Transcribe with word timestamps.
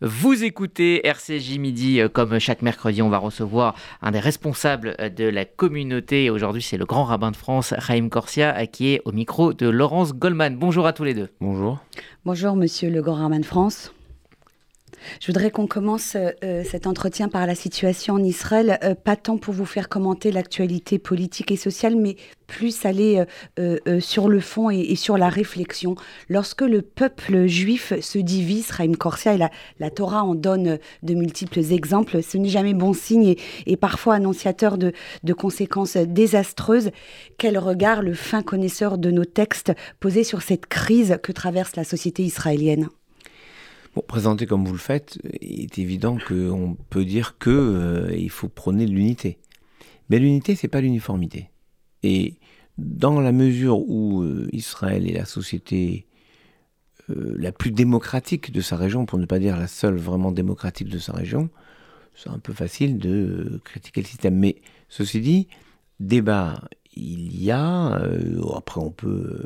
Vous 0.00 0.44
écoutez 0.44 1.04
RCJ 1.04 1.58
Midi, 1.58 2.00
euh, 2.00 2.08
comme 2.08 2.38
chaque 2.38 2.62
mercredi, 2.62 3.02
on 3.02 3.08
va 3.08 3.18
recevoir 3.18 3.74
un 4.00 4.12
des 4.12 4.20
responsables 4.20 4.94
euh, 5.00 5.08
de 5.08 5.24
la 5.24 5.44
communauté. 5.44 6.30
Aujourd'hui, 6.30 6.62
c'est 6.62 6.76
le 6.76 6.84
grand 6.84 7.02
rabbin 7.02 7.32
de 7.32 7.36
France, 7.36 7.74
Raïm 7.76 8.08
Corsia, 8.08 8.56
euh, 8.56 8.66
qui 8.66 8.94
est 8.94 9.02
au 9.06 9.10
micro 9.10 9.52
de 9.52 9.68
Laurence 9.68 10.14
Goldman. 10.14 10.56
Bonjour 10.56 10.86
à 10.86 10.92
tous 10.92 11.02
les 11.02 11.14
deux. 11.14 11.30
Bonjour. 11.40 11.80
Bonjour, 12.24 12.54
monsieur 12.54 12.90
le 12.90 13.02
grand 13.02 13.16
rabbin 13.16 13.40
de 13.40 13.44
France. 13.44 13.92
Je 15.20 15.26
voudrais 15.26 15.50
qu'on 15.50 15.66
commence 15.66 16.16
euh, 16.16 16.62
cet 16.64 16.86
entretien 16.86 17.28
par 17.28 17.46
la 17.46 17.54
situation 17.54 18.14
en 18.14 18.22
Israël, 18.22 18.78
euh, 18.82 18.94
pas 18.94 19.16
tant 19.16 19.38
pour 19.38 19.54
vous 19.54 19.64
faire 19.64 19.88
commenter 19.88 20.32
l'actualité 20.32 20.98
politique 20.98 21.50
et 21.50 21.56
sociale, 21.56 21.96
mais 21.96 22.16
plus 22.46 22.86
aller 22.86 23.24
euh, 23.58 24.00
sur 24.00 24.28
le 24.28 24.40
fond 24.40 24.70
et, 24.70 24.96
sur 24.96 25.18
la 25.18 25.28
réflexion. 25.28 25.96
Lorsque 26.28 26.62
le 26.62 26.80
peuple 26.80 27.46
juif 27.46 27.92
se 28.00 28.18
divise, 28.18 28.70
Raïm 28.70 28.96
Corsia 28.96 29.34
et 29.34 29.38
la, 29.38 29.90
Torah 29.90 30.24
en 30.24 30.34
donne 30.34 30.78
de 31.02 31.14
multiples 31.14 31.58
exemples, 31.72 32.22
ce 32.22 32.38
n'est 32.38 32.48
jamais 32.48 32.72
bon 32.72 32.94
signe 32.94 33.34
et, 33.66 33.76
parfois 33.76 34.14
annonciateur 34.14 34.78
de, 34.78 34.92
de, 35.24 35.32
conséquences 35.34 35.96
désastreuses. 35.96 36.90
Quel 37.36 37.58
regard 37.58 38.02
le 38.02 38.14
fin 38.14 38.42
connaisseur 38.42 38.96
de 38.96 39.10
nos 39.10 39.26
textes 39.26 39.72
posait 40.00 40.24
sur 40.24 40.40
cette 40.40 40.66
crise 40.66 41.18
que 41.22 41.32
traverse 41.32 41.76
la 41.76 41.84
société 41.84 42.22
israélienne? 42.22 42.88
Bon, 43.94 44.02
présenter 44.06 44.46
comme 44.46 44.64
vous 44.64 44.72
le 44.72 44.78
faites, 44.78 45.18
il 45.40 45.62
est 45.62 45.78
évident 45.78 46.18
qu'on 46.18 46.76
peut 46.90 47.04
dire 47.04 47.38
que 47.38 47.50
euh, 47.50 48.16
il 48.16 48.30
faut 48.30 48.48
prôner 48.48 48.86
l'unité. 48.86 49.38
Mais 50.10 50.18
l'unité, 50.18 50.54
c'est 50.54 50.68
pas 50.68 50.80
l'uniformité. 50.80 51.50
Et 52.02 52.34
dans 52.76 53.20
la 53.20 53.32
mesure 53.32 53.78
où 53.80 54.22
euh, 54.22 54.48
Israël 54.52 55.08
est 55.08 55.14
la 55.14 55.24
société 55.24 56.06
euh, 57.10 57.34
la 57.38 57.52
plus 57.52 57.70
démocratique 57.70 58.52
de 58.52 58.60
sa 58.60 58.76
région, 58.76 59.06
pour 59.06 59.18
ne 59.18 59.26
pas 59.26 59.38
dire 59.38 59.56
la 59.56 59.66
seule 59.66 59.96
vraiment 59.96 60.32
démocratique 60.32 60.88
de 60.88 60.98
sa 60.98 61.12
région, 61.12 61.48
c'est 62.14 62.30
un 62.30 62.38
peu 62.38 62.52
facile 62.52 62.98
de 62.98 63.60
critiquer 63.64 64.02
le 64.02 64.06
système. 64.06 64.36
Mais 64.36 64.56
ceci 64.88 65.20
dit, 65.20 65.48
débat 66.00 66.68
il 66.94 67.42
y 67.42 67.50
a, 67.50 68.00
après 68.56 68.80
on 68.80 68.90
peut 68.90 69.44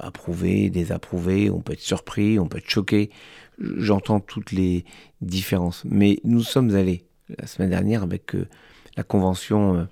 approuver, 0.00 0.68
désapprouver, 0.70 1.50
on 1.50 1.60
peut 1.60 1.72
être 1.72 1.80
surpris, 1.80 2.38
on 2.38 2.46
peut 2.46 2.58
être 2.58 2.68
choqué, 2.68 3.10
j'entends 3.58 4.20
toutes 4.20 4.52
les 4.52 4.84
différences. 5.20 5.82
Mais 5.84 6.18
nous 6.24 6.42
sommes 6.42 6.74
allés 6.74 7.04
la 7.38 7.46
semaine 7.46 7.70
dernière 7.70 8.02
avec 8.02 8.34
euh, 8.34 8.46
la 8.96 9.02
convention 9.02 9.76
euh, 9.76 9.84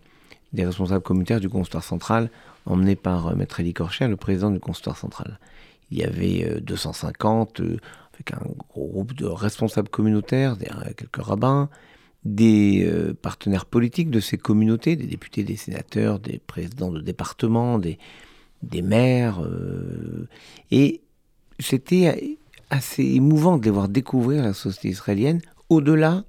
des 0.52 0.64
responsables 0.64 1.02
communautaires 1.02 1.40
du 1.40 1.48
consistoire 1.48 1.84
central, 1.84 2.30
emmenée 2.66 2.96
par 2.96 3.28
euh, 3.28 3.34
Maître 3.34 3.60
Elie 3.60 3.72
Corcher, 3.72 4.08
le 4.08 4.16
président 4.16 4.50
du 4.50 4.60
consistoire 4.60 4.96
central. 4.96 5.38
Il 5.90 5.98
y 5.98 6.04
avait 6.04 6.60
250, 6.62 7.60
avec 7.60 8.32
un 8.32 8.40
groupe 8.70 9.14
de 9.14 9.26
responsables 9.26 9.90
communautaires, 9.90 10.56
quelques 10.96 11.22
rabbins, 11.22 11.68
des 12.24 12.88
partenaires 13.20 13.66
politiques 13.66 14.10
de 14.10 14.20
ces 14.20 14.38
communautés, 14.38 14.94
des 14.96 15.06
députés, 15.06 15.42
des 15.42 15.56
sénateurs, 15.56 16.20
des 16.20 16.38
présidents 16.38 16.92
de 16.92 17.00
départements, 17.00 17.78
des, 17.78 17.98
maires. 18.82 19.40
et 20.70 21.00
c'était 21.58 22.38
assez 22.70 23.04
émouvant 23.04 23.58
de 23.58 23.64
les 23.64 23.70
voir 23.70 23.88
découvrir 23.88 24.42
la 24.42 24.54
société 24.54 24.88
israélienne 24.88 25.40
au-delà 25.68 26.24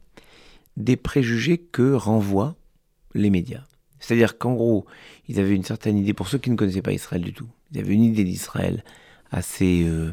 des 0.77 0.95
préjugés 0.95 1.58
que 1.58 1.94
renvoient 1.94 2.55
les 3.13 3.30
médias. 3.30 3.63
C'est-à-dire 4.00 4.38
qu'en 4.38 4.53
gros, 4.53 4.85
ils 5.30 5.39
avaient 5.39 5.55
une 5.55 5.63
certaine 5.63 5.97
idée, 5.97 6.13
pour 6.13 6.28
ceux 6.28 6.38
qui 6.38 6.50
ne 6.50 6.55
connaissaient 6.55 6.81
pas 6.81 6.91
Israël 6.91 7.22
du 7.22 7.33
tout, 7.33 7.47
ils 7.72 7.80
avaient 7.80 7.94
une 7.94 8.03
idée 8.03 8.25
d'Israël 8.25 8.83
assez 9.31 9.83
euh, 9.83 10.11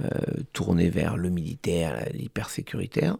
euh, 0.00 0.08
tournée 0.52 0.90
vers 0.90 1.16
le 1.16 1.30
militaire, 1.30 2.04
l'hypersécuritaire. 2.12 3.16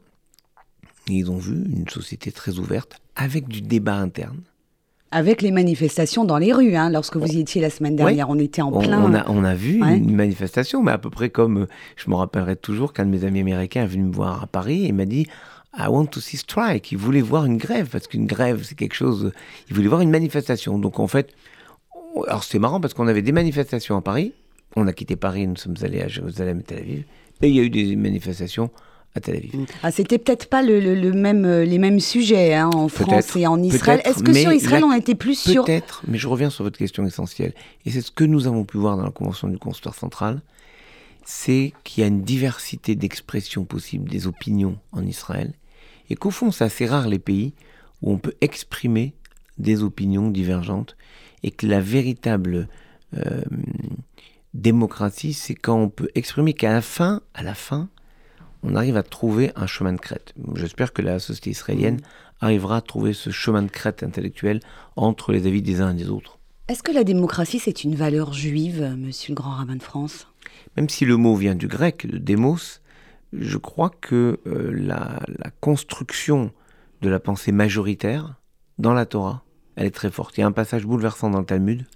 Ils 1.09 1.31
ont 1.31 1.37
vu 1.37 1.55
une 1.55 1.89
société 1.89 2.31
très 2.31 2.59
ouverte, 2.59 3.01
avec 3.17 3.49
du 3.49 3.61
débat 3.61 3.97
interne, 3.97 4.41
avec 5.13 5.43
les 5.43 5.51
manifestations 5.51 6.25
dans 6.25 6.39
les 6.39 6.53
rues. 6.53 6.75
Hein, 6.75 6.91
lorsque 6.91 7.17
vous 7.17 7.27
y 7.27 7.41
étiez 7.41 7.61
la 7.61 7.71
semaine 7.71 7.95
dernière, 7.95 8.31
on 8.31 8.39
était 8.39 8.63
en 8.63 8.73
plein. 8.73 9.03
On 9.03 9.15
a, 9.15 9.29
on 9.29 9.45
a 9.45 9.55
vu 9.55 9.81
une 9.81 10.15
manifestation, 10.15 10.83
mais 10.83 10.93
à 10.93 10.99
peu 10.99 11.11
près 11.11 11.29
comme 11.31 11.63
euh, 11.63 11.67
je 11.97 12.11
me 12.11 12.15
rappellerai 12.15 12.57
toujours 12.57 12.93
qu'un 12.93 13.05
de 13.05 13.11
mes 13.11 13.25
amis 13.25 13.41
américains 13.41 13.85
est 13.85 13.89
venu 13.89 14.05
me 14.05 14.13
voir 14.13 14.43
à 14.43 14.47
Paris 14.47 14.87
et 14.87 14.93
m'a 14.93 15.05
dit 15.05 15.27
I 15.79 15.87
want 15.89 16.07
to 16.07 16.21
see 16.21 16.39
strike. 16.39 16.93
Il 16.93 16.99
voulait 16.99 17.21
voir 17.21 17.45
une 17.45 17.59
grève 17.59 17.89
parce 17.91 18.07
qu'une 18.07 18.27
grève 18.27 18.63
c'est 18.65 18.75
quelque 18.75 18.95
chose. 18.95 19.33
Il 19.69 19.77
voulait 19.77 19.89
voir 19.89 20.01
une 20.01 20.11
manifestation. 20.11 20.79
Donc 20.79 20.99
en 20.99 21.07
fait, 21.07 21.35
alors 22.27 22.45
c'est 22.45 22.59
marrant 22.59 22.81
parce 22.81 22.95
qu'on 22.95 23.07
avait 23.07 23.23
des 23.23 23.33
manifestations 23.33 23.97
à 23.97 24.01
Paris. 24.03 24.33
On 24.77 24.87
a 24.87 24.93
quitté 24.95 25.17
Paris, 25.17 25.47
nous 25.47 25.57
sommes 25.57 25.77
allés 25.83 26.01
à 26.01 26.09
Jérusalem 26.09 26.61
et 26.61 26.63
Tel 26.63 26.79
Aviv. 26.79 27.05
Et 27.43 27.49
il 27.49 27.57
y 27.57 27.61
a 27.61 27.63
eu 27.63 27.71
des 27.71 27.97
manifestations 27.97 28.71
à 29.15 29.21
Tel 29.21 29.37
Aviv. 29.37 29.57
Mm. 29.57 29.67
Ah, 29.83 29.91
c'était 29.91 30.19
peut-être 30.19 30.49
pas 30.49 30.63
le, 30.63 31.13
même, 31.13 31.45
euh, 31.45 31.65
les 31.65 31.79
mêmes 31.79 32.01
sujets 32.01 32.55
hein, 32.55 32.71
en 32.75 32.89
France 32.89 33.37
et 33.37 33.47
en 33.47 33.63
Israël. 33.63 34.01
Est-ce 34.05 34.23
que 34.23 34.33
sur 34.33 34.53
Israël, 34.53 34.85
on 34.85 34.93
était 34.93 35.15
plus 35.15 35.39
sûr 35.39 35.65
Peut-être, 35.65 36.03
mais 36.07 36.19
je 36.19 36.29
reviens 36.29 36.51
sur 36.51 36.65
votre 36.65 36.79
question 36.79 37.05
essentielle. 37.05 37.55
Et 37.85 37.91
c'est 37.91 38.01
ce 38.01 38.11
que 38.11 38.25
nous 38.25 38.47
avons 38.47 38.65
pu 38.65 38.79
voir 38.79 38.97
dans 38.97 39.05
la 39.05 39.11
Convention 39.11 39.49
du 39.49 39.59
Consistoire 39.59 39.95
central, 39.95 40.41
c'est 41.25 41.73
qu'il 41.85 42.01
y 42.03 42.05
a 42.05 42.09
une 42.09 42.23
diversité 42.23 42.97
d'expressions 42.97 43.65
possibles 43.65 44.09
des 44.09 44.27
opinions 44.27 44.79
en 44.93 45.05
Israël, 45.05 45.53
et 46.11 46.17
qu'au 46.17 46.31
fond, 46.31 46.51
c'est 46.51 46.65
assez 46.65 46.87
rare 46.87 47.09
les 47.09 47.19
pays 47.19 47.55
où 48.03 48.13
on 48.13 48.19
peut 48.19 48.35
exprimer 48.41 49.15
des 49.59 49.83
opinions 49.83 50.31
divergentes, 50.31 50.97
et 51.45 51.51
que 51.51 51.67
la 51.67 51.81
véritable 51.81 52.69
euh, 53.17 53.43
démocratie, 54.55 55.33
c'est 55.33 55.55
quand 55.55 55.77
on 55.77 55.89
peut 55.89 56.09
exprimer 56.15 56.55
qu'à 56.55 56.73
la 56.73 56.83
fin, 56.83 57.21
à 57.35 57.43
la 57.43 57.55
fin, 57.55 57.89
on 58.63 58.75
arrive 58.77 58.97
à 58.97 59.03
trouver 59.03 59.53
un 59.57 59.67
chemin 59.67 59.93
de 59.93 60.01
crête. 60.01 60.35
J'espère 60.55 60.93
que 60.93 61.03
la 61.03 61.19
société 61.19 61.51
israélienne 61.51 62.01
arrivera 62.41 62.77
à 62.77 62.81
trouver 62.81 63.13
ce 63.13 63.31
chemin 63.31 63.63
de 63.63 63.71
crête 63.71 64.03
intellectuel 64.03 64.61
entre 64.97 65.33
les 65.33 65.47
avis 65.47 65.63
des 65.63 65.81
uns 65.81 65.93
et 65.93 65.97
des 65.97 66.09
autres. 66.09 66.39
Est-ce 66.69 66.83
que 66.83 66.93
la 66.93 67.05
démocratie, 67.05 67.59
c'est 67.59 67.85
une 67.85 67.95
valeur 67.95 68.33
juive, 68.33 68.97
monsieur 68.97 69.33
le 69.33 69.35
grand 69.35 69.51
rabbin 69.51 69.77
de 69.77 69.83
France? 69.83 70.29
Même 70.77 70.89
si 70.89 71.05
le 71.05 71.17
mot 71.17 71.35
vient 71.35 71.55
du 71.55 71.67
grec, 71.67 72.07
de 72.07 72.19
démos, 72.19 72.81
je 73.33 73.59
crois 73.59 73.91
que 73.91 74.41
euh, 74.47 74.71
la, 74.73 75.21
la, 75.27 75.51
construction 75.61 76.53
de 77.01 77.09
la 77.09 77.19
pensée 77.19 77.53
majoritaire 77.53 78.41
dans 78.79 78.93
la 78.93 79.07
Torah, 79.07 79.45
elle 79.77 79.87
est 79.87 79.95
très 79.95 80.11
forte. 80.11 80.37
Il 80.39 80.43
y 80.43 80.45
a 80.45 80.47
un 80.47 80.53
passage 80.53 80.87
bouleversant 80.87 81.31
dans 81.31 81.41
le 81.41 81.47
Talmud 81.47 81.87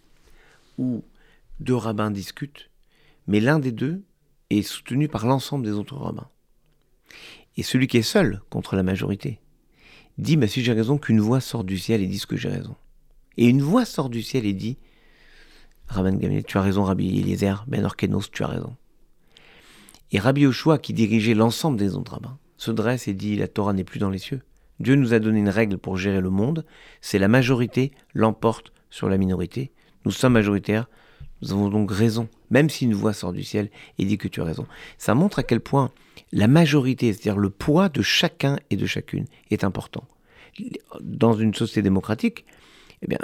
où 0.78 1.04
deux 1.60 1.74
rabbins 1.74 2.10
discutent, 2.10 2.70
mais 3.26 3.40
l'un 3.40 3.58
des 3.58 3.72
deux 3.72 4.02
est 4.50 4.62
soutenu 4.62 5.08
par 5.08 5.26
l'ensemble 5.26 5.64
des 5.64 5.72
autres 5.72 5.96
rabbins. 5.96 6.28
Et 7.56 7.62
celui 7.62 7.86
qui 7.86 7.98
est 7.98 8.02
seul 8.02 8.40
contre 8.50 8.76
la 8.76 8.82
majorité 8.82 9.40
dit 10.18 10.36
Mais 10.36 10.46
si 10.46 10.62
j'ai 10.62 10.72
raison, 10.72 10.98
qu'une 10.98 11.20
voix 11.20 11.40
sort 11.40 11.64
du 11.64 11.78
ciel 11.78 12.02
et 12.02 12.06
dit 12.06 12.18
ce 12.18 12.26
que 12.26 12.36
j'ai 12.36 12.48
raison. 12.48 12.76
Et 13.36 13.46
une 13.46 13.62
voix 13.62 13.84
sort 13.84 14.08
du 14.08 14.22
ciel 14.22 14.46
et 14.46 14.52
dit 14.52 14.78
Rabban 15.88 16.14
Gamliel, 16.14 16.44
tu 16.44 16.58
as 16.58 16.62
raison, 16.62 16.84
Rabbi 16.84 17.20
Eliezer, 17.20 17.64
Ben 17.68 17.84
Orkenos, 17.84 18.30
tu 18.32 18.42
as 18.42 18.48
raison. 18.48 18.76
Et 20.12 20.18
Rabbi 20.18 20.42
Yoshua, 20.42 20.78
qui 20.78 20.92
dirigeait 20.92 21.34
l'ensemble 21.34 21.78
des 21.78 21.94
autres 21.94 22.12
rabbins, 22.12 22.38
se 22.56 22.70
dresse 22.70 23.08
et 23.08 23.14
dit 23.14 23.36
La 23.36 23.48
Torah 23.48 23.72
n'est 23.72 23.84
plus 23.84 23.98
dans 23.98 24.10
les 24.10 24.18
cieux. 24.18 24.42
Dieu 24.80 24.94
nous 24.94 25.14
a 25.14 25.18
donné 25.18 25.38
une 25.38 25.48
règle 25.48 25.78
pour 25.78 25.96
gérer 25.96 26.20
le 26.20 26.30
monde 26.30 26.64
c'est 27.00 27.18
la 27.18 27.28
majorité 27.28 27.92
l'emporte 28.14 28.72
sur 28.90 29.08
la 29.08 29.16
minorité. 29.16 29.72
Nous 30.04 30.10
sommes 30.10 30.34
majoritaires, 30.34 30.88
nous 31.42 31.52
avons 31.52 31.68
donc 31.68 31.90
raison, 31.90 32.28
même 32.50 32.70
si 32.70 32.84
une 32.84 32.94
voix 32.94 33.12
sort 33.12 33.32
du 33.32 33.42
ciel 33.42 33.70
et 33.98 34.04
dit 34.04 34.18
que 34.18 34.28
tu 34.28 34.40
as 34.40 34.44
raison. 34.44 34.66
Ça 34.98 35.14
montre 35.14 35.38
à 35.38 35.42
quel 35.42 35.60
point 35.60 35.90
la 36.32 36.48
majorité, 36.48 37.12
c'est-à-dire 37.12 37.36
le 37.36 37.50
poids 37.50 37.88
de 37.88 38.02
chacun 38.02 38.58
et 38.70 38.76
de 38.76 38.86
chacune, 38.86 39.26
est 39.50 39.64
important. 39.64 40.04
Dans 41.00 41.34
une 41.34 41.54
société 41.54 41.82
démocratique, 41.82 42.44
eh 43.02 43.06
bien, 43.08 43.18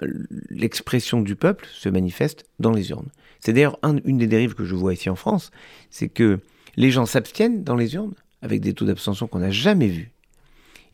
l'expression 0.50 1.22
du 1.22 1.34
peuple 1.34 1.66
se 1.72 1.88
manifeste 1.88 2.44
dans 2.58 2.72
les 2.72 2.90
urnes. 2.90 3.08
C'est 3.40 3.52
d'ailleurs 3.52 3.78
une 4.04 4.18
des 4.18 4.26
dérives 4.26 4.54
que 4.54 4.64
je 4.64 4.74
vois 4.74 4.92
ici 4.92 5.08
en 5.08 5.16
France, 5.16 5.50
c'est 5.90 6.08
que 6.08 6.40
les 6.76 6.90
gens 6.90 7.06
s'abstiennent 7.06 7.64
dans 7.64 7.76
les 7.76 7.94
urnes, 7.94 8.14
avec 8.42 8.60
des 8.60 8.74
taux 8.74 8.84
d'abstention 8.84 9.26
qu'on 9.26 9.38
n'a 9.38 9.50
jamais 9.50 9.88
vus. 9.88 10.12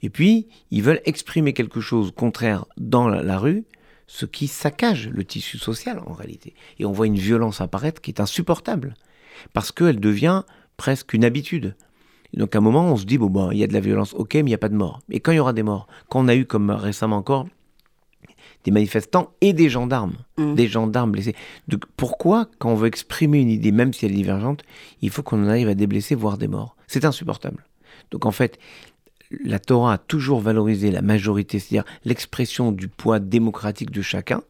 Et 0.03 0.11
puis, 0.11 0.47
ils 0.71 0.83
veulent 0.83 1.01
exprimer 1.05 1.53
quelque 1.53 1.81
chose 1.81 2.13
contraire 2.15 2.67
dans 2.77 3.09
la 3.09 3.39
rue, 3.39 3.65
ce 4.09 4.27
qui 4.27 4.49
saccage 4.49 5.09
le 5.09 5.23
tissu 5.23 5.59
social 5.59 6.03
en 6.05 6.13
réalité. 6.13 6.55
Et 6.81 6.85
on 6.85 6.91
voit 6.91 7.07
une 7.07 7.19
violence 7.19 7.61
apparaître 7.61 8.01
qui 8.01 8.11
est 8.11 8.21
insupportable, 8.21 8.95
parce 9.53 9.71
qu'elle 9.71 10.01
devient 10.01 10.43
presque 10.77 11.13
une 11.13 11.25
habitude. 11.25 11.77
donc 12.35 12.57
à 12.57 12.59
un 12.59 12.63
moment, 12.63 12.91
on 12.91 12.97
se 12.97 13.05
dit, 13.05 13.19
bon, 13.19 13.27
bon, 13.27 13.53
il 13.53 13.59
y 13.59 13.65
a 13.65 13.69
de 13.69 13.73
la 13.73 13.81
violence, 13.81 14.15
ok, 14.15 14.35
mais 14.35 14.41
il 14.41 14.45
n'y 14.47 14.55
a 14.55 14.59
pas 14.59 14.71
de 14.71 14.75
mort. 14.75 15.01
Et 15.11 15.21
quand 15.21 15.31
il 15.31 15.37
y 15.37 15.41
aura 15.41 15.53
des 15.53 15.63
morts, 15.63 15.87
quand 16.09 16.25
on 16.25 16.29
a 16.29 16.35
eu, 16.35 16.47
comme 16.47 16.71
récemment 16.71 17.19
encore, 17.19 17.47
des 18.65 18.71
manifestants 18.71 19.31
et 19.41 19.53
des 19.53 19.69
gendarmes, 19.69 20.17
mmh. 20.37 20.55
des 20.55 20.67
gendarmes 20.67 21.13
blessés. 21.13 21.37
Donc, 21.69 21.85
pourquoi, 21.97 22.49
quand 22.59 22.71
on 22.71 22.75
veut 22.75 22.89
exprimer 22.89 23.41
une 23.41 23.51
idée, 23.51 23.73
même 23.73 23.93
si 23.93 24.05
elle 24.05 24.13
est 24.13 24.17
divergente, 24.17 24.65
il 25.01 25.11
faut 25.11 25.23
qu'on 25.23 25.47
arrive 25.47 25.69
à 25.69 25.75
des 25.75 25.87
blessés, 25.87 26.15
voire 26.15 26.39
des 26.39 26.49
morts? 26.49 26.77
C'est 26.87 27.05
insupportable. 27.05 27.65
Donc 28.11 28.27
en 28.27 28.31
fait, 28.31 28.59
la 29.31 29.59
Torah 29.59 29.95
a 29.95 29.99
toujours 29.99 30.41
valorisé 30.41 30.91
la 30.91 31.03
majorité, 31.03 31.59
c'est-à-dire 31.59 31.85
l'expression 32.05 32.73
du 32.73 32.89
poids 32.89 33.19
démocratique 33.19 33.91
de 33.91 34.03
chacun. 34.03 34.43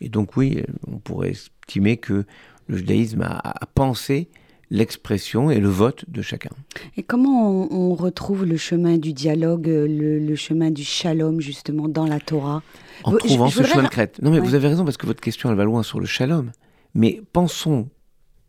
Et 0.00 0.08
donc 0.08 0.36
oui, 0.36 0.62
on 0.86 0.98
pourrait 0.98 1.30
estimer 1.30 1.96
que 1.96 2.24
le 2.66 2.76
judaïsme 2.76 3.22
a, 3.22 3.66
pensé 3.74 4.28
l'expression 4.70 5.50
et 5.50 5.60
le 5.60 5.68
vote 5.68 6.04
de 6.08 6.22
chacun. 6.22 6.50
Et 6.96 7.02
comment 7.02 7.68
on, 7.70 7.94
retrouve 7.94 8.44
le 8.44 8.56
chemin 8.56 8.98
du 8.98 9.12
dialogue, 9.12 9.66
le, 9.66 10.34
chemin 10.36 10.70
du 10.70 10.84
shalom 10.84 11.40
justement 11.40 11.88
dans 11.88 12.06
la 12.06 12.18
Torah? 12.18 12.62
En 13.04 13.12
trouvant 13.16 13.48
ce 13.48 13.62
chemin 13.62 13.84
de 13.84 13.88
crête. 13.88 14.20
Non 14.22 14.30
mais 14.30 14.40
vous 14.40 14.54
avez 14.54 14.68
raison 14.68 14.84
parce 14.84 14.96
que 14.96 15.06
votre 15.06 15.20
question 15.20 15.50
elle 15.50 15.56
va 15.56 15.64
loin 15.64 15.82
sur 15.82 16.00
le 16.00 16.06
shalom. 16.06 16.50
Mais 16.94 17.20
pensons 17.32 17.88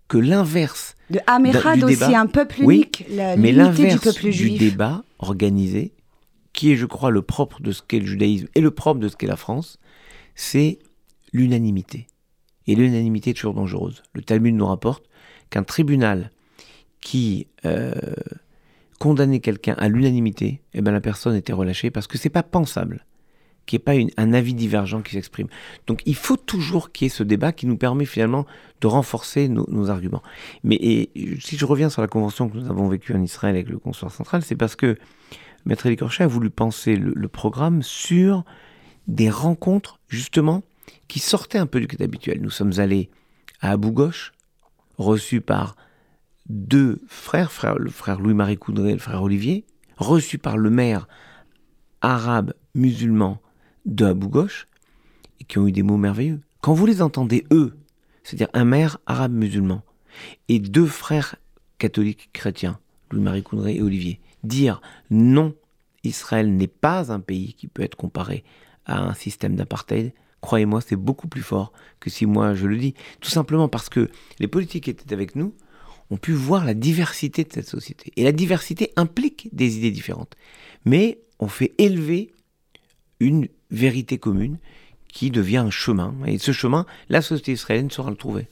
que 0.08 0.18
l'inverse 0.18 0.96
de 1.10 1.20
Amerad 1.28 1.84
aussi 1.84 2.16
un 2.16 2.28
peuple 2.28 2.62
unique, 2.62 3.06
la 3.10 3.38
mais 3.38 3.52
du 3.52 4.00
peuple 4.00 4.30
juif. 4.30 4.54
du 4.54 4.70
débat 4.70 5.04
organisé, 5.20 5.94
qui 6.54 6.72
est 6.72 6.76
je 6.76 6.86
crois 6.86 7.12
le 7.12 7.22
propre 7.22 7.62
de 7.62 7.72
ce 7.72 7.82
qu'est 7.82 8.00
le 8.00 8.06
judaïsme 8.06 8.48
et 8.56 8.62
le 8.62 8.72
propre 8.72 9.00
de 9.00 9.08
ce 9.08 9.16
qu'est 9.16 9.28
la 9.28 9.36
France, 9.36 9.80
c'est 10.36 10.80
l'unanimité. 11.34 12.08
Et 12.68 12.76
l'unanimité 12.76 13.32
est 13.32 13.34
toujours 13.34 13.54
dangereuse. 13.54 14.04
Le 14.14 14.22
Talmud 14.22 14.56
nous 14.56 14.66
rapporte 14.66 15.06
qu'un 15.50 15.64
tribunal 15.64 16.32
qui 17.02 17.48
euh, 17.66 17.94
condamnait 19.00 19.40
quelqu'un 19.40 19.76
à 19.78 19.88
l'unanimité, 19.88 20.62
eh 20.74 20.82
ben 20.82 20.92
la 20.92 21.02
personne 21.02 21.36
était 21.36 21.54
relâchée 21.54 21.92
parce 21.92 22.08
que 22.08 22.18
c'est 22.18 22.30
pas 22.30 22.44
pensable 22.44 23.06
qu'il 23.66 23.78
n'y 23.78 23.82
ait 23.82 24.08
pas 24.08 24.22
un 24.22 24.34
avis 24.34 24.54
divergent 24.54 25.02
qui 25.02 25.14
s'exprime. 25.14 25.48
Donc 25.88 26.02
il 26.06 26.16
faut 26.16 26.38
toujours 26.38 26.92
qu'il 26.92 27.06
y 27.06 27.08
ait 27.08 27.10
ce 27.10 27.24
débat 27.24 27.52
qui 27.52 27.66
nous 27.66 27.78
permet 27.78 28.06
finalement 28.06 28.46
de 28.82 28.88
renforcer 28.88 29.48
nos, 29.50 29.90
arguments. 29.90 30.24
Mais 30.64 31.10
si 31.40 31.58
je 31.58 31.66
reviens 31.66 31.90
sur 31.90 32.02
la 32.02 32.08
convention 32.08 32.50
que 32.50 32.58
nous 32.58 32.70
avons 32.70 32.88
vécue 32.88 33.14
en 33.14 33.22
Israël 33.22 33.56
avec 33.56 33.70
le 33.70 33.78
consulat 33.78 34.12
central, 34.12 34.44
c'est 34.44 34.56
parce 34.56 34.76
que 34.76 34.98
Maître 35.66 35.88
Elie 35.88 35.98
a 36.20 36.28
voulu 36.28 36.50
penser 36.50 36.96
le, 36.96 37.28
programme 37.28 37.82
sur 37.82 38.44
des 39.08 39.30
rencontres 39.30 40.00
justement 40.10 40.64
qui 41.08 41.20
sortaient 41.20 41.58
un 41.58 41.66
peu 41.66 41.80
du 41.80 41.88
cadre 41.88 42.04
habituel. 42.04 42.40
Nous 42.42 42.52
sommes 42.52 42.74
allés 42.78 43.10
à 43.62 43.72
Abu 43.72 43.92
Ghosh, 43.92 44.34
reçus 44.98 45.42
par 45.42 45.76
deux 46.48 47.02
frères, 47.08 47.50
le 47.80 47.90
frère 47.90 48.20
Louis-Marie 48.20 48.58
Coudray 48.58 48.92
et 48.92 48.94
le 48.94 49.00
frère 49.00 49.24
Olivier, 49.24 49.66
reçus 49.98 50.38
par 50.38 50.58
le 50.58 50.70
maire 50.70 51.08
arabe 52.02 52.54
musulman 52.76 53.40
de 53.86 54.06
Abu 54.06 54.28
Ghosh, 54.28 54.68
et 55.40 55.44
qui 55.44 55.58
ont 55.58 55.68
eu 55.68 55.72
des 55.72 55.84
mots 55.84 55.98
merveilleux. 55.98 56.42
Quand 56.62 56.74
vous 56.74 56.86
les 56.86 57.02
entendez, 57.02 57.46
eux, 57.52 57.78
c'est-à-dire 58.24 58.50
un 58.54 58.66
maire 58.66 58.98
arabe 59.06 59.34
musulman, 59.34 59.84
et 60.48 60.60
deux 60.60 60.88
frères 60.88 61.36
catholiques 61.78 62.30
chrétiens, 62.34 62.80
Louis-Marie 63.12 63.44
Coudray 63.44 63.78
et 63.78 63.82
Olivier, 63.82 64.20
dire 64.44 64.82
non, 65.10 65.56
Israël 66.04 66.56
n'est 66.56 66.68
pas 66.68 67.12
un 67.12 67.20
pays 67.20 67.54
qui 67.54 67.68
peut 67.68 67.84
être 67.84 67.96
comparé 67.96 68.44
à 68.86 69.02
un 69.02 69.14
système 69.14 69.56
d'apartheid, 69.56 70.14
croyez-moi, 70.42 70.80
c'est 70.82 70.96
beaucoup 70.96 71.28
plus 71.28 71.42
fort 71.42 71.74
que 72.00 72.10
si 72.10 72.26
moi 72.26 72.54
je 72.54 72.68
le 72.68 72.78
dis. 72.78 72.94
Tout 73.20 73.30
simplement 73.30 73.68
parce 73.68 73.90
que 73.90 74.10
les 74.40 74.48
politiques 74.48 74.86
qui 74.86 74.90
étaient 74.92 75.14
avec 75.14 75.36
nous 75.36 75.54
ont 76.12 76.18
pu 76.18 76.34
voir 76.34 76.66
la 76.66 76.76
diversité 76.76 77.44
de 77.44 77.52
cette 77.52 77.68
société. 77.68 78.14
Et 78.16 78.24
la 78.24 78.32
diversité 78.32 78.92
implique 78.96 79.50
des 79.54 79.78
idées 79.78 79.92
différentes. 79.92 80.36
Mais 80.86 81.20
on 81.40 81.48
fait 81.48 81.74
élever 81.80 82.32
une 83.20 83.48
vérité 83.76 84.18
commune 84.18 84.58
qui 85.08 85.32
devient 85.32 85.58
un 85.58 85.70
chemin. 85.70 86.14
Et 86.26 86.38
ce 86.38 86.52
chemin, 86.52 86.86
la 87.10 87.22
société 87.22 87.54
israélienne 87.54 87.92
saura 87.92 88.10
le 88.10 88.18
trouver. 88.18 88.48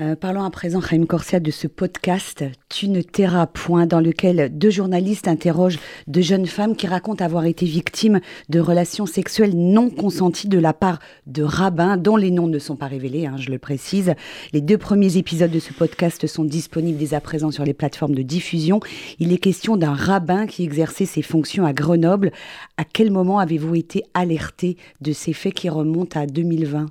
Euh, 0.00 0.16
parlons 0.16 0.42
à 0.42 0.50
présent, 0.50 0.80
Raïm 0.80 1.06
Corsia, 1.06 1.40
de 1.40 1.50
ce 1.50 1.66
podcast 1.66 2.44
Tu 2.68 2.88
ne 2.88 3.02
tairas 3.02 3.46
point, 3.46 3.86
dans 3.86 4.00
lequel 4.00 4.56
deux 4.56 4.70
journalistes 4.70 5.28
interrogent 5.28 5.78
de 6.06 6.20
jeunes 6.20 6.46
femmes 6.46 6.76
qui 6.76 6.86
racontent 6.86 7.24
avoir 7.24 7.44
été 7.44 7.66
victimes 7.66 8.20
de 8.48 8.60
relations 8.60 9.06
sexuelles 9.06 9.56
non 9.56 9.90
consenties 9.90 10.48
de 10.48 10.58
la 10.58 10.72
part 10.72 10.98
de 11.26 11.42
rabbins, 11.42 11.96
dont 11.96 12.16
les 12.16 12.30
noms 12.30 12.48
ne 12.48 12.58
sont 12.58 12.76
pas 12.76 12.86
révélés, 12.86 13.26
hein, 13.26 13.36
je 13.38 13.50
le 13.50 13.58
précise. 13.58 14.14
Les 14.52 14.60
deux 14.60 14.78
premiers 14.78 15.16
épisodes 15.16 15.50
de 15.50 15.60
ce 15.60 15.72
podcast 15.72 16.26
sont 16.26 16.44
disponibles 16.44 16.98
dès 16.98 17.14
à 17.14 17.20
présent 17.20 17.50
sur 17.50 17.64
les 17.64 17.74
plateformes 17.74 18.14
de 18.14 18.22
diffusion. 18.22 18.80
Il 19.18 19.32
est 19.32 19.38
question 19.38 19.76
d'un 19.76 19.94
rabbin 19.94 20.46
qui 20.46 20.64
exerçait 20.64 21.06
ses 21.06 21.22
fonctions 21.22 21.66
à 21.66 21.72
Grenoble. 21.72 22.32
À 22.76 22.84
quel 22.84 23.10
moment 23.10 23.38
avez-vous 23.38 23.74
été 23.74 24.02
alerté 24.14 24.76
de 25.00 25.12
ces 25.12 25.32
faits 25.32 25.54
qui 25.54 25.68
remontent 25.68 26.18
à 26.20 26.26
2020 26.26 26.86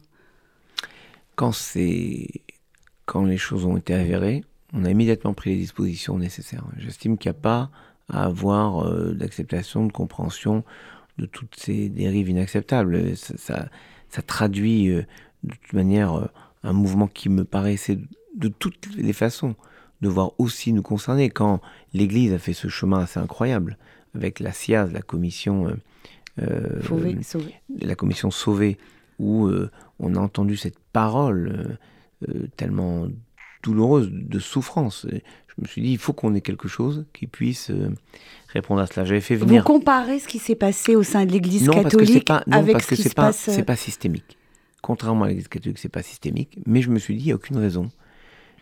quand 1.35 1.51
c'est 1.51 2.27
quand 3.05 3.25
les 3.25 3.37
choses 3.37 3.65
ont 3.65 3.77
été 3.77 3.93
avérées, 3.93 4.43
on 4.73 4.85
a 4.85 4.89
immédiatement 4.89 5.33
pris 5.33 5.51
les 5.51 5.57
dispositions 5.57 6.17
nécessaires. 6.17 6.65
J'estime 6.77 7.17
qu'il 7.17 7.29
n'y 7.29 7.37
a 7.37 7.41
pas 7.41 7.69
à 8.09 8.23
avoir 8.25 8.85
euh, 8.87 9.13
d'acceptation, 9.13 9.85
de 9.85 9.91
compréhension 9.91 10.63
de 11.17 11.25
toutes 11.25 11.55
ces 11.55 11.89
dérives 11.89 12.29
inacceptables. 12.29 13.15
Ça, 13.15 13.69
traduit 14.27 14.89
euh, 14.89 15.03
de 15.43 15.53
toute 15.53 15.73
manière 15.73 16.13
euh, 16.13 16.25
un 16.63 16.73
mouvement 16.73 17.07
qui 17.07 17.29
me 17.29 17.43
paraissait 17.43 17.99
de 18.35 18.47
toutes 18.47 18.95
les 18.95 19.13
façons 19.13 19.55
devoir 20.01 20.31
aussi 20.37 20.73
nous 20.73 20.81
concerner. 20.81 21.29
Quand 21.29 21.61
l'Église 21.93 22.33
a 22.33 22.39
fait 22.39 22.53
ce 22.53 22.67
chemin 22.67 22.99
assez 22.99 23.19
incroyable 23.19 23.77
avec 24.15 24.39
la 24.39 24.51
SIAZ, 24.51 24.91
la 24.91 25.01
commission, 25.01 25.77
la 26.37 27.95
commission 27.95 28.29
sauvée, 28.29 28.77
où 29.17 29.49
on 29.99 30.15
a 30.15 30.19
entendu 30.19 30.57
cette 30.57 30.77
parole 30.91 31.77
tellement 32.57 33.07
douloureuse, 33.63 34.09
de 34.11 34.39
souffrance. 34.39 35.07
je 35.09 35.61
me 35.61 35.67
suis 35.67 35.81
dit, 35.81 35.91
il 35.91 35.97
faut 35.97 36.13
qu'on 36.13 36.35
ait 36.35 36.41
quelque 36.41 36.67
chose 36.67 37.05
qui 37.13 37.27
puisse 37.27 37.69
euh, 37.69 37.89
répondre 38.49 38.81
à 38.81 38.87
cela. 38.87 39.05
J'avais 39.05 39.21
fait 39.21 39.35
venir. 39.35 39.61
Vous 39.61 39.67
comparez 39.67 40.19
ce 40.19 40.27
qui 40.27 40.39
s'est 40.39 40.55
passé 40.55 40.95
au 40.95 41.03
sein 41.03 41.25
de 41.25 41.31
l'Église 41.31 41.69
catholique 41.69 42.25
pas, 42.25 42.43
avec 42.51 42.73
parce 42.73 42.85
ce 42.85 42.89
que 42.89 42.95
c'est 42.95 43.15
pas, 43.15 43.27
passe... 43.27 43.49
c'est 43.49 43.63
pas 43.63 43.75
systémique. 43.75 44.37
Contrairement 44.81 45.23
à 45.23 45.29
l'Église 45.29 45.47
catholique, 45.47 45.79
c'est 45.79 45.89
pas 45.89 46.03
systémique. 46.03 46.59
Mais 46.65 46.81
je 46.81 46.89
me 46.89 46.99
suis 46.99 47.15
dit, 47.15 47.21
il 47.21 47.25
n'y 47.27 47.31
a 47.31 47.35
aucune 47.35 47.57
raison 47.57 47.89